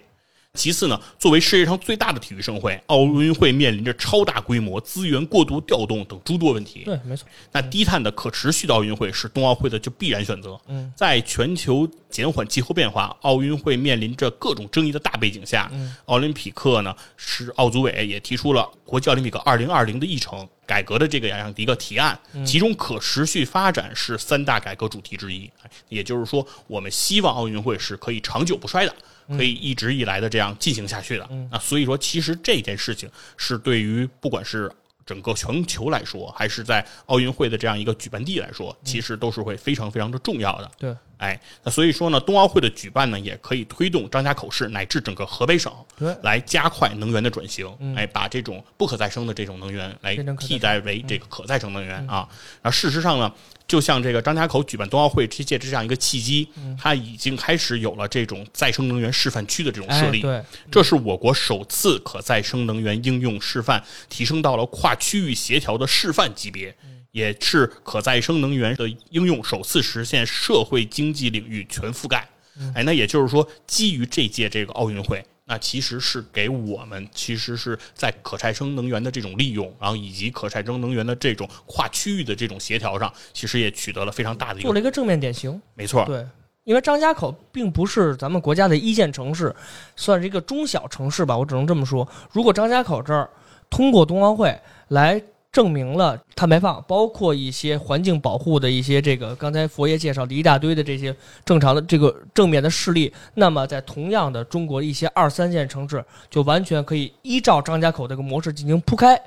[0.55, 6.82] 其次呢，作为世界上最大的体育盛会，奥运会面临着超大规模、资源过度调动等诸多问题。
[6.84, 7.28] 对，没错。
[7.53, 10.59] 那低碳的可持续的奥运会是冬奥会的就必然选择。
[10.66, 15.70] 嗯，在全球减缓气候变化、奥运会面临着各种争议的大背景下，
[16.07, 25.49] 奥林匹克呢是奥组委也提出了国际奥林匹克二零二零的议程改革的这个样的一个提案，其中可持续发展是三大改革主题之一。
[25.62, 28.92] 哎也就是说，我们希望奥运会是可以长久不衰的。
[29.29, 34.70] 可以一直以来的这样进行下去的，那所以说，其实这件事情是对于不管是
[35.05, 40.70] 整个全球来说，还是在奥运会的这样一个举办地来说，其实都是会非常非常的重要的。
[40.79, 52.29] 对，哎，那所以说呢，冬奥会的举办呢，也可以推动张家口市乃至整个河北省对来加快能源的转型，哎，把这种不可再生的这种能源来替代为这个可再生能源啊。
[52.62, 53.33] 然后事实上呢，
[53.66, 56.49] 就像这个张家口举办冬奥会这届这样一个契机，
[56.81, 60.21] 它已经开始有了这种再生能源示范区的这种设哎，立。
[60.23, 66.75] 对，这是我国首次可再生能源应用示范提升到了跨区域协调的示范级别，
[67.19, 72.27] 也是可再生能源的应用首次实现社会经济领域全覆盖。
[72.75, 85.61] 哎，那也就是说，基于这届这个奥运会，那其实是给我们其实是在可再生能源的这种利用，然后以及可再生能源的这种跨区域的这种协调上，其实也取得了非常大的一个做了一个正面典型。
[85.75, 86.27] 没错，对，
[86.64, 89.55] 因为张家口并不是咱们国家的一线城市，
[89.95, 92.07] 算是一个中小城市吧，我只能这么说。
[92.33, 93.31] 如果张家口这儿
[93.71, 109.20] 通过冬奥会来证明了碳排放，包括一些环境保护的一些这个，刚才佛爷介绍的一大堆的这些正常的这个正面的事例，那么在同样的中国一些二三线城市，就完全可以依照张家口这个模式进行铺开。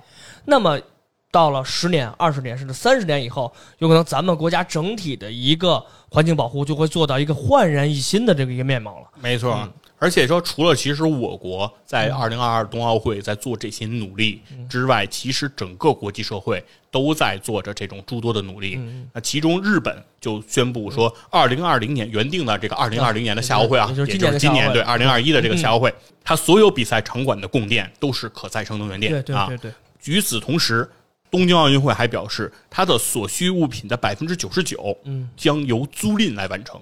[0.45, 0.80] 那么
[1.32, 9.07] 到了十年、二十年甚至三十年以后，有可能咱们国家整体的一个环境保护就会做到一个焕然一新的这个一个面貌了。
[9.19, 9.67] 没错。
[10.02, 18.80] 而且说，除了其实我国在二零二二冬奥会在做这些努力之外，其实整个国际社会都在做着这种诸多的努力。
[19.14, 25.93] 那其中日本就宣布说，二零二零年原定的这个二零二零年的夏奥会啊，也就是今年对二零二一的这个夏奥会，
[26.24, 29.45] 它所有比赛场馆的供电都是可再生能源电啊。
[29.49, 29.72] 对对对。
[30.06, 30.89] 与此同时，
[31.30, 34.97] 东京奥运会还表示，它的所需物品的百分之九十九
[35.38, 36.82] 将由租赁来完成。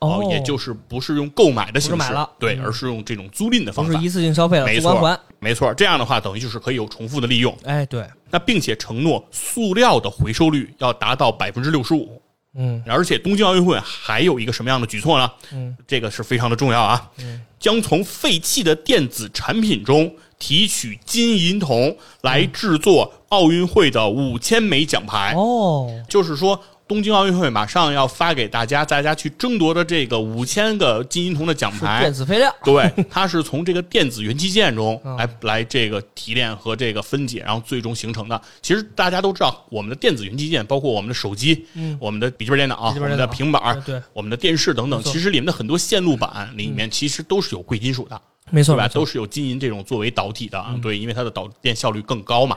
[0.00, 5.74] 哦，也就是不是用购买的形式，对，而是用这种租赁的方式，不是一次性消费了，没错，没错。
[5.74, 7.54] 这样的话，等于就是可以有重复的利用。
[7.64, 8.06] 哎，对。
[8.30, 12.22] 那并且承诺塑料的回收率要达到百分之六十五。
[12.54, 12.82] 嗯。
[12.86, 15.30] 而且东京奥运会还有一个什么样的举措呢？
[15.52, 17.10] 嗯，这个是非常的重要啊。
[17.18, 17.42] 嗯。
[17.58, 25.34] 将从废弃的电子产品中提取金银铜来制作奥运会的五千枚奖牌。
[25.36, 26.02] 哦。
[26.08, 26.58] 就是说。
[26.90, 32.52] 东京奥运会马上要发给大家，大家去争夺的这个五千个金银铜的奖牌，电子废料。
[32.64, 38.42] 对，它是从这个电子元器件中来来这个提炼和这个分解，然后最终形成的。
[38.60, 41.64] 其实大家都知道，我们的电子元器件，包括我们的手机、
[42.00, 48.20] 我们的笔记本电脑、我们的平板、对，我们的电视等等，其实里面的很多线路板里面其实都是有贵金属的。
[48.50, 48.88] 没错吧？
[48.88, 52.56] 都是有金银这种作为导体的啊，对，因为它的导电效率更高嘛。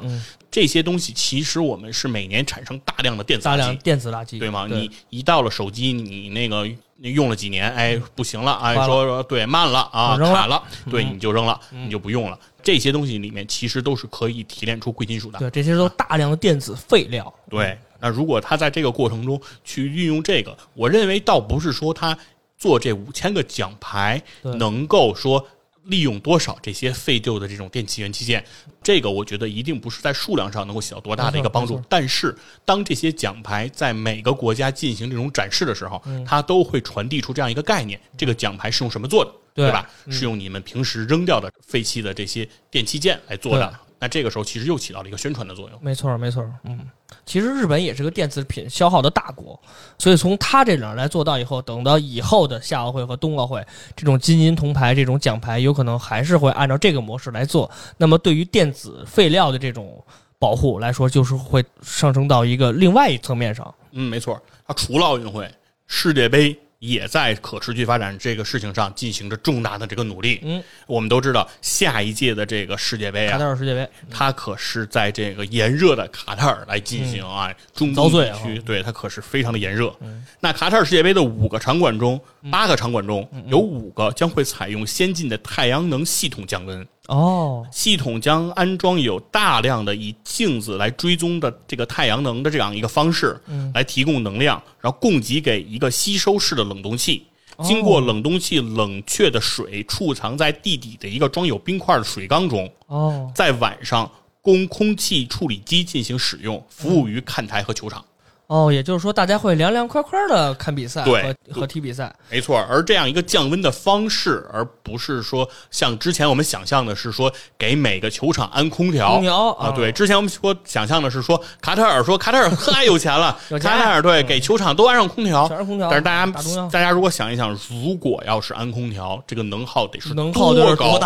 [0.52, 4.68] 这些东西其实我们是每年产生大量的电子大量电子垃圾，对吗？
[4.70, 6.70] 你一到了手机，你那个
[7.02, 12.38] 用了几年，哎，不行了，哎，说说对慢了啊，卡了，对，你就扔了，你就不用了。
[12.62, 17.34] 这些东西里面其实都是可以提炼出贵金属的，对，这些都大量的电子废料。
[17.50, 22.16] 对，那如果他在这个过程中去运用这个，我认为倒不是说他
[22.60, 25.44] 做这五千个奖牌能够说。
[25.86, 28.44] 利用多少这些废旧的这种电器元器件，
[28.82, 31.82] 这个我觉得一定不是在数量上能够起到多大的一个帮助。
[31.90, 39.90] 但是，当这些奖牌在每个国家进行这种展示的时候，它都会传递出这样一个概念：这个奖牌是用什么做的，对吧？
[40.10, 43.74] 是用你们平时扔掉的废弃的这些电器件来做的。
[44.04, 45.80] 那这个时候其实又起到了一个宣传的作用。
[45.82, 46.78] 没错，没错，嗯，
[47.26, 49.58] 其实日本也是个电子品消耗的大国，
[49.98, 57.72] 所以从他这儿来做到以后，等到以后的夏奥会和冬奥会，这种金银铜牌这种奖牌，有可能还是会按照这个模式来做。
[57.96, 60.04] 那么对于电子废料的这种
[60.38, 63.74] 保护来说，就是会上升到一个另外一层面上。
[63.94, 64.38] 嗯，没错，
[64.68, 65.50] 它除了奥运会、
[65.88, 66.60] 世界杯。
[66.84, 70.42] 也在可持续发展这个事情上进行着重大的这个努力。
[70.44, 79.96] 嗯，我们都知道，下一届的这个世界杯啊，卡塔尔世界杯，它可是在这个炎热的卡塔尔来进行啊，中东地区，对它可是非常的炎热。
[80.42, 82.20] 那卡塔尔世界杯的五个场馆中，
[82.52, 86.86] 八个场馆中有五个将会采用先进的太阳能系统降温。
[87.10, 93.38] 哦，系统将安装有大量的以镜子来追踪的这个太阳能的这样一个方式，
[93.74, 97.26] 来提供能量，然后供给给一个吸收式的冷冻器，
[97.62, 102.72] 经过冷冻器冷却的水储藏在地底的一个装有冰块的水缸中。
[102.88, 104.10] 哦，在晚上
[104.42, 108.04] 供空气处理机进行使用，服务于看台和球场。
[108.48, 112.60] 哦，也就是说，大家会凉凉快快的看比赛和和踢比赛，没错。
[112.70, 119.14] 而这样一个降温的方式，而不是说像之前我们想象的是说给每个球场安空调。
[119.14, 125.90] 空调啊，对，之前我们说想象的是说卡塔尔说卡塔尔太有钱了， 卡塔尔对给球场都安上空调，全是空调。
[125.90, 126.32] 但是大家
[126.72, 131.00] 大家如果想一想，如果要是安空调，这个能耗得是能耗多高？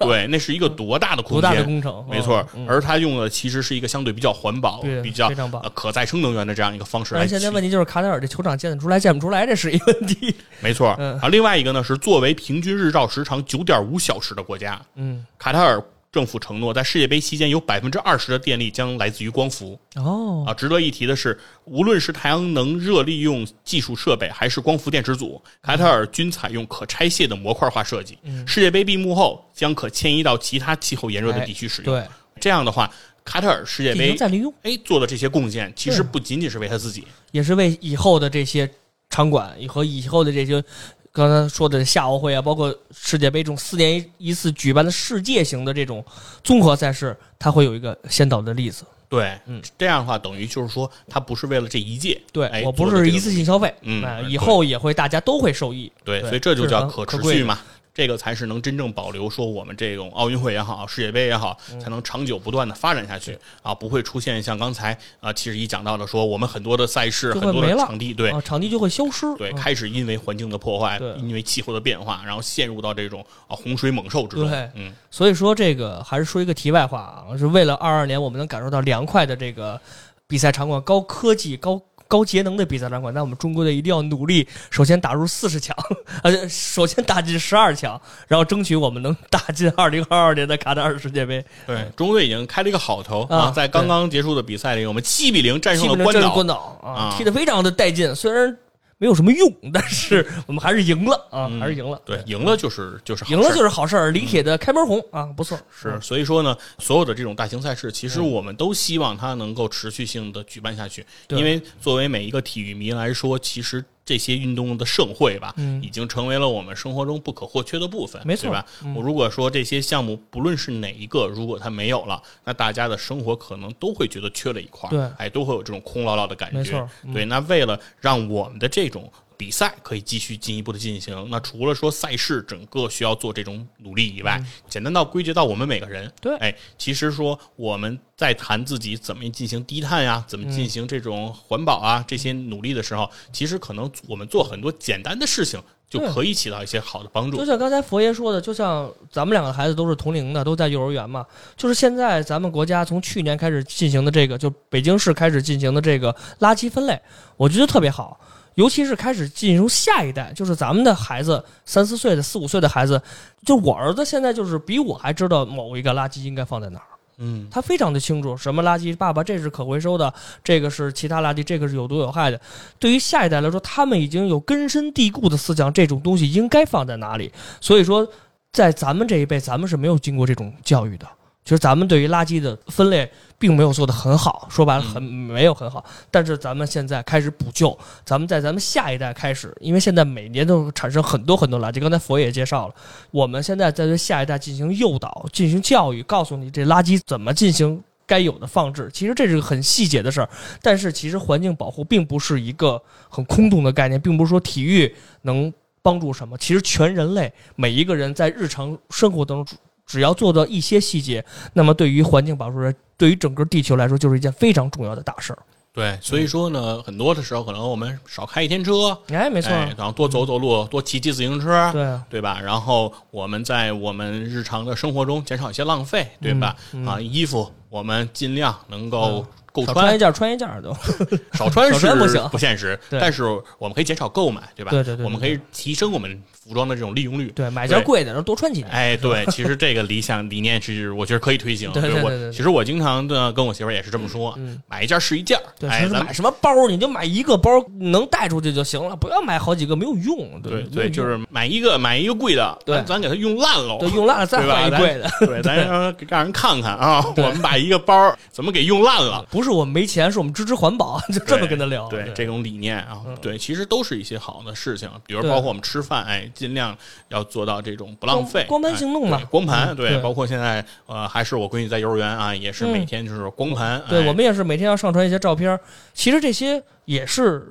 [0.00, 1.42] 对，那是一个多大的空间？
[1.42, 2.04] 多大的工程？
[2.08, 2.46] 没错。
[2.66, 5.28] 而它用的其实是一个相对比较环保、比较
[5.74, 7.16] 可再生能源的这样一个方式。
[7.16, 10.34] 而现在问题就是卡塔尔这球场建得出来建不出来，这是一个问题。
[10.60, 10.88] 没错，
[11.20, 15.82] 啊，另外一个呢是作为平均日照时长九点五小时的国家，嗯，卡塔尔
[16.12, 19.78] 政府承诺在世界杯期间有百分之二十的电力将来自于光伏。
[19.96, 28.16] 哦，啊，值得一提的是，无论是太阳能热利用技术设备，还是光伏电池组，卡塔尔均采用可拆卸的模块化设计。
[28.46, 31.92] 世界杯闭幕后将可迁移到其他气候炎热的地区使用。
[31.92, 32.06] 对，
[32.40, 32.88] 这样的话。
[33.24, 38.68] 卡塔尔世界杯，再利用，哎，做的这些贡献，其实不仅仅是为他自己，也是为以后的这些
[39.08, 40.62] 场馆和以后的这些
[41.10, 46.04] 刚才说的夏奥会啊，包括世界杯这种四年一次举办的世界型的这种
[46.42, 48.84] 综合赛事，它会有一个先导的例子。
[49.08, 55.90] 对，嗯，这样的话等于就是说，他不是为了这一届，对、哎我不是一次性消费，嗯以后也会大家都会受益。
[56.04, 57.60] 对，对所以这就叫可持续嘛。
[57.94, 61.78] 这个才是能真正保留说我们这种奥运会也好，世界杯也好，嗯。
[61.78, 68.30] 才能长久不断的发展下去啊，不会出现像刚才啊其实一讲到的说，我们很多的赛事、很多的场地，对。
[68.30, 69.32] 啊，场地就会消失。
[69.36, 69.54] 对，嗯。
[69.54, 74.50] 开始因为环境的破坏对，因为气候的变化，然后陷入到这种啊洪水猛兽之中。
[74.50, 74.68] 对。
[74.74, 79.80] 嗯，所以说这个还是说一个题外话啊，是为了二二年我们能感受到凉快的这个
[80.26, 81.80] 比赛场馆、高科技、高
[82.14, 85.76] 高节能的比赛场馆，那我们中国队一定要努力，首先打入四十强，
[86.22, 91.44] 呃，首先打进十二强，然后争取我们能打进 二零二二年的卡塔尔世界杯。
[91.66, 96.46] 对，中国队已经开了一个好头啊在刚刚结束的比赛里，我们七比零战胜了关岛关。
[96.46, 98.56] 岛啊啊，踢得非常的带劲，虽然
[99.04, 102.00] 没有什么用，但是我们还是赢了啊，嗯还是赢了。
[102.06, 105.58] 对，赢了就是就是好赢了就是好事儿，李铁的开门红啊，不错。
[105.70, 115.82] 是，所以说呢，所有的这种大型赛事，其实嗯我们都希望它能够持续性的举办下去，因为作为每一个体育迷来说，其实这些运动的盛会吧，嗯。
[115.82, 118.48] 已经成为了我们生活中不可或缺的部分，没错。
[118.48, 118.66] 对吧？
[118.84, 118.94] 嗯。
[118.94, 125.00] 我如果说这些项目不论是哪一个，如果它没有了，那大家的生活可能都会觉得缺了一块儿，对。
[125.18, 126.88] 哎，都会有这种空落落的感觉，没错。
[127.04, 127.12] 嗯。
[127.12, 127.24] 对。
[127.24, 147.44] 那为了让我们的这种比赛可以继续进一步的进行，那除了说赛事整个需要做这种努力以外，简单到归结到我们每个人，嗯对哎，其实说我们在谈自己怎么进行低碳呀，怎么进行这种环保啊、这些努力的时候，其实可能我们做很多简单的事情就可以起到一些好的帮助就。
[147.44, 151.24] 像刚才佛爷说的，就像咱们两个孩子都是同龄的，都在幼儿园嘛。
[151.56, 157.00] 就是现在咱们国家从去年开始进行的这个，就北京市开始进行的这个垃圾分类，
[157.36, 158.18] 我觉得特别好。
[158.54, 163.00] 尤其是开始进入下一代，就是咱们的孩子，三四岁的、四五岁的孩子，
[163.44, 166.86] 就我儿子现在就是比我还知道某一个垃圾应该放在哪儿。
[167.18, 172.40] 嗯，他非常的清楚什么垃圾，爸爸这是可回收的，这个是其他垃圾，这个是有毒有害的。
[172.78, 177.32] 对于下一代来说，他们已经有根深蒂固的思想，这种东西应该放在哪里。
[177.60, 178.04] 所以说，
[178.52, 181.06] 在咱们这一辈，咱们是没有经过这种教育的。
[181.44, 185.84] 其实咱们对于垃圾的分类并没有做得很好，说白了很没有很好。
[186.10, 191.78] 但是咱们现在开始补救，咱们在咱们下一代开始，因为现在每年都产生很多很多垃圾。
[191.78, 192.74] 刚才佛爷也介绍了，
[193.10, 198.88] 我们现在在对下一代进行诱导、进行教育，告诉你这垃圾怎么进行该有的放置。
[198.90, 200.28] 其实这是个很细节的事儿，
[200.62, 202.80] 但是其实环境保护并不是一个
[203.10, 206.38] 很空洞的概念，并不是说体育能帮助什么。
[206.38, 215.38] 其实全人类每一个人在日常生活当中，只要做到一些细节，那么对于环境保护人，对于整个地球来说，就是一件非常重要的大事儿。
[215.72, 222.40] 对，所以说呢，很多的时候可能我们少开一天车，哎，没错，哎，然后多走走路，多骑骑自行车，对啊，对吧？
[222.40, 226.54] 然后我们在我们日常的生活中减少一些浪费，对吧？
[226.72, 230.72] 嗯啊，衣服我们尽量能够够少穿，穿一件穿一件儿都。
[231.34, 233.24] 少穿少穿不行不现实，但是
[233.58, 234.70] 我们可以减少购买，对吧？
[234.70, 237.32] 对对对对我们可以提升我们服装的这种利用率。
[237.34, 238.70] 对，买件贵的，然后多穿几年。
[238.70, 241.72] 哎，对，其实这个理想理念是我觉得可以推行。
[241.72, 245.42] 对对对我对对其实我经常的跟我媳妇也是这么说，嗯买一件是一件儿。
[245.58, 247.50] 对，哎，咱其实买什么包你就买一个包，
[247.80, 250.40] 能带出去就行了，不要买好几个，没有用。
[250.40, 253.78] 对对，用就是买一个买一个贵的，对咱咱给它用烂喽。
[253.80, 255.10] 对用烂了再对吧换一贵的。
[255.26, 259.24] 对，咱让让人看看啊，我们把一个包怎么给用烂了。
[259.30, 261.88] 不是我们没钱，是我们支持环保， 就这么跟他聊。
[261.88, 266.76] 对这种理念啊嗯，对，其实都是一些好的事情，比如包括我们吃饭，哎，尽量
[267.08, 268.44] 要做到这种不浪费。
[268.48, 273.78] 光光盘行动嘛光盘嗯对对，包括现在呃，还是我闺女在幼儿园啊，也是嗯每天就是光盘。
[273.80, 275.58] 哎对我们也是每天要上传一些照片，
[275.92, 277.46] 其实这些也是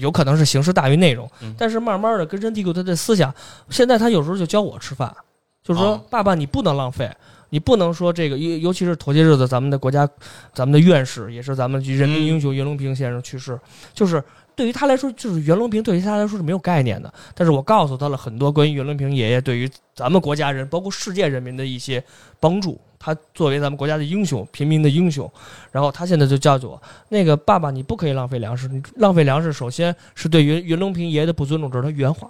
[0.00, 3.32] 有可能是形式大于内容，嗯但是慢慢的根深蒂固他的思想。
[3.70, 5.14] 现在他有时候就教我吃饭，
[5.62, 7.10] 就是说、哦爸爸你不能浪费。
[7.56, 10.06] 你不能说这个，尤尤其是头些日子，咱们的国家，
[10.52, 13.58] 咱们的院士也是咱们人民英雄袁隆平先生去世，
[13.94, 14.22] 就是
[14.54, 17.10] 对于他来说，就是袁隆平对于他来说是没有概念的。
[17.34, 22.04] 但是我告诉他了很多关于袁隆平爷爷对于咱们国家人，包括世界人民的一些
[22.38, 22.78] 帮助。
[22.98, 25.30] 他作为咱们国家的英雄，平民的英雄，
[25.72, 26.78] 然后他现在就叫我
[27.08, 32.28] 那个爸爸，你不可以浪费粮食，你浪费粮食，首先是对袁袁隆平爷爷的不尊重，这是他原话，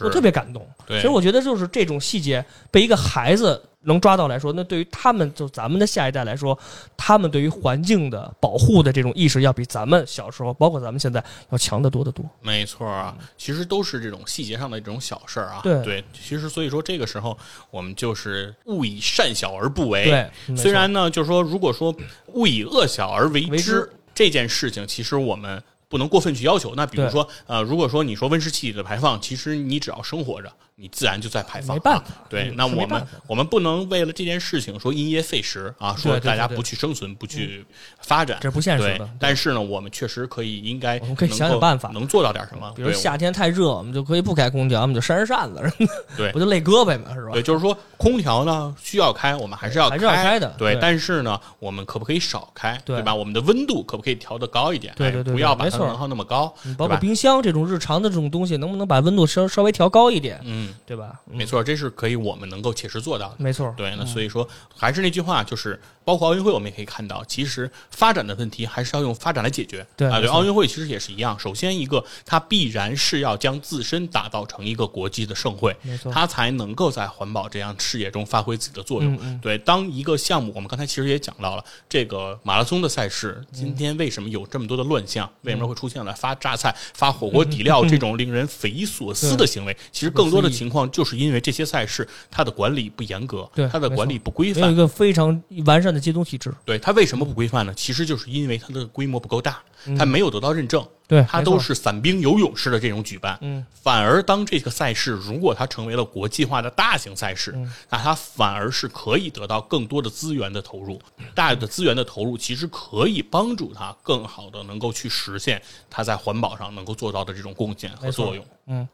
[0.00, 0.66] 我特别感动。
[0.86, 6.58] 对，其实我觉得就是这种细节被一个孩子能抓到来说，那对于他们就咱们的下一代来说，
[6.96, 12.24] 他们对于环境的保护的这种意识，要比咱们小时候，包括咱们现在要强得多得多。
[12.40, 15.60] 没错啊，其实都是这种细节上的这种小事儿啊。
[15.62, 17.36] 对对，其实所以说这个时候
[17.70, 20.04] 我们就是勿以善小而不为。
[20.04, 21.94] 对，虽然呢，就是说，如果说
[22.28, 26.74] 勿以恶小而为之这件事情，其实我们不能过分去要求。
[26.74, 31.76] 那比如说，呃，如果说你说温室气体的排放，其实你只要生活着，你自然就在排放。
[31.76, 37.64] 没办法啊对嗯，那我们我们不能为了这件事情说因噎废食啊，说大家不去生存，不去
[38.00, 39.08] 发展，这不现实的。
[39.18, 42.72] 但是呢，我们确实可以应该我们可以想想办法能做到点什么。
[42.74, 45.72] 比如夏天太热，我们就可以不开空调，我们就扇扇扇子，
[46.16, 47.42] 对不就累胳膊嘛，是吧对，？
[47.42, 53.14] 就是说空调呢需要开，我们还是要还是要开的对，对但是呢，我们可不可以少开，对吧？
[53.14, 54.92] 我们的温度可不可以调得高一点？
[54.94, 56.96] 哎对对对不要把能耗那么高，嗯包括？
[57.02, 61.20] 冰箱这种日常的这种东西，能不能把温度稍稍微调高一点，嗯，对吧？
[61.30, 63.36] 嗯没错，这是可以我们能够切实做到的。
[63.38, 69.86] 没错，对，那所以说还是那句话，就是包括奥运会，我们也可以看到，其实发展的问题还是要用发展来解决。
[69.96, 71.38] 对啊，对，奥运会其实也是一样。
[71.38, 79.14] 首先一个，它必然是要将自身打造成一个国际的盛会，没错它才能够在环保这样事业中发挥自己的作用。
[79.14, 85.28] 嗯嗯对，当一个项目，我们刚才其实也讲到了这个马拉松的赛事，今天为什么有这么多的乱象？
[85.42, 89.76] 为什么会出现了发榨菜、发火锅底料 这种令人匪夷所思的行为？
[89.90, 94.60] 其实更多的情况就是因为这些赛事它的管理不严格，对它的管理不规范。
[94.60, 97.72] 没有一个非常完善的监督体制，对它为什么不规范呢？
[97.74, 99.96] 其实就是因为它的规模不够大，嗯。
[99.96, 100.86] 它没有得到认证。
[101.08, 107.70] 对，它都是散兵游勇式的这种举办，嗯，反而当这个赛事如果它成为了国际化的大型赛事，嗯。
[107.90, 110.98] 那它反而是可以得到更多的资源的投入，
[111.34, 118.88] 大的资源的投入其实可以帮助它更好的能够去实现它在环保上能够做到的这种贡献和作用。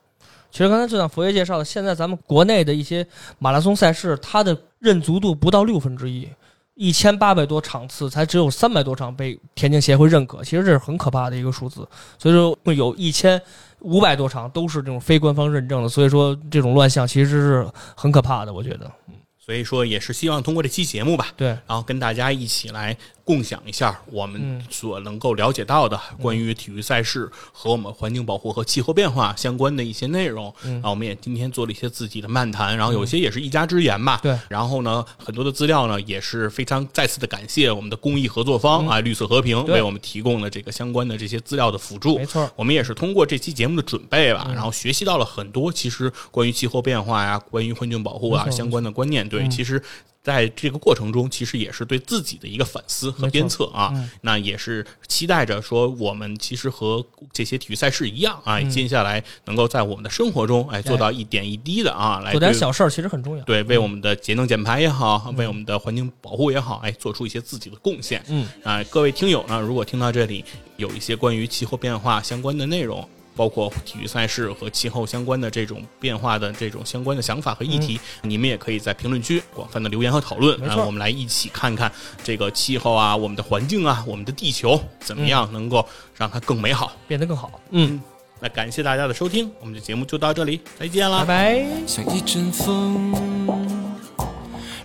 [0.51, 3.07] 其实刚才就像佛爷介绍的，现在咱们国内的一些
[3.39, 6.29] 马拉松赛事，它的认足度不到六分之一，
[6.75, 11.87] 一千八百多场次才只有三百多场被田径协会认可，其实这是很可怕的一个数字。
[12.19, 13.41] 所以说有一千
[13.81, 18.91] 五百多场都是这种非官方认证的，所以说这种乱象其实是很可怕的，我觉得。
[19.39, 22.95] 所以说，也是希望通过这期节目吧，对，然后跟大家一起来
[23.29, 30.51] 共享一下我们嗯所能够了解到的关于体育赛事和我们环境保护和气候变化相关的一些内容。
[30.65, 34.19] 嗯啊我们也今天做了一些自己的漫谈，然后有些也是一家之言吧。
[34.23, 42.17] 对然后呢，很多的资料呢也是非常再次的感谢我们的公益合作方、啊，绿色和平为我们提供了这个相关的这些资料的辅助。
[42.17, 49.29] 没错我们也是通过这期节目的准备嗯吧，然后学习到了很多其实关于气候变化呀、关于环境保护啊相关的观念。
[49.29, 49.83] 对，嗯其实。
[50.23, 53.91] 在这个过程中，其实也是对自己的一个反思和鞭策啊。
[53.95, 63.45] 嗯那也是期待着说，我们其实和这些体育赛事一样啊，嗯接下来能够在我们的生活中，哎，做到一点一滴的啊，来做点小事儿其实很重要。
[63.45, 68.23] 对为我们的节能减排也好，为我们的环境保护也好，哎，做出一些自己的贡献。
[68.29, 70.45] 嗯啊，各位听友呢，如果听到这里
[70.77, 73.09] 有一些关于气候变化相关的内容。
[73.39, 81.91] 包括体育赛事和气候相关的这种变化的这种相关的想法和议题，你们也可以在评论区广泛的留言和讨论，嗯没错啊，我们来一起看看
[82.25, 85.87] 这个气候啊，我们的环境啊，我们的地球怎么样能够
[86.17, 86.91] 让它更美好。
[87.07, 87.61] 变得更好。
[87.71, 88.01] 嗯，
[88.41, 91.61] 那感谢大家的收听，我们的节目就到这里，再见啦拜。
[91.63, 91.67] 拜。
[91.87, 93.13] 像一阵风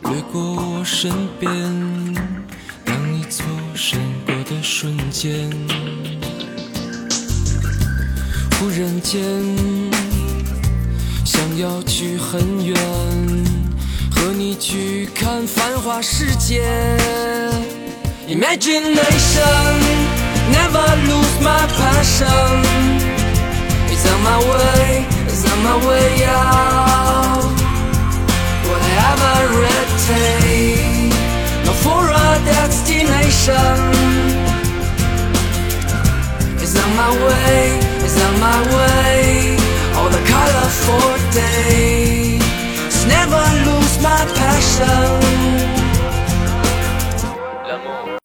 [0.03, 1.51] 掠过我身边，
[2.85, 5.49] 当你错身过的瞬间，
[8.63, 9.19] 忽然间
[11.25, 12.73] 想要去很远，
[14.09, 16.63] 和你去看繁华世界。
[18.25, 19.81] Imagination
[20.49, 22.63] never lose my passion.
[23.91, 27.43] It's on my way, it's on my way out.
[28.69, 29.33] Whatever
[29.75, 33.77] it takesno for a destination.
[36.61, 39.55] It's on my way, is on my way.
[39.95, 42.39] All the colorful day.
[42.91, 45.19] Just never lose my passion.
[47.67, 48.12] L'amour.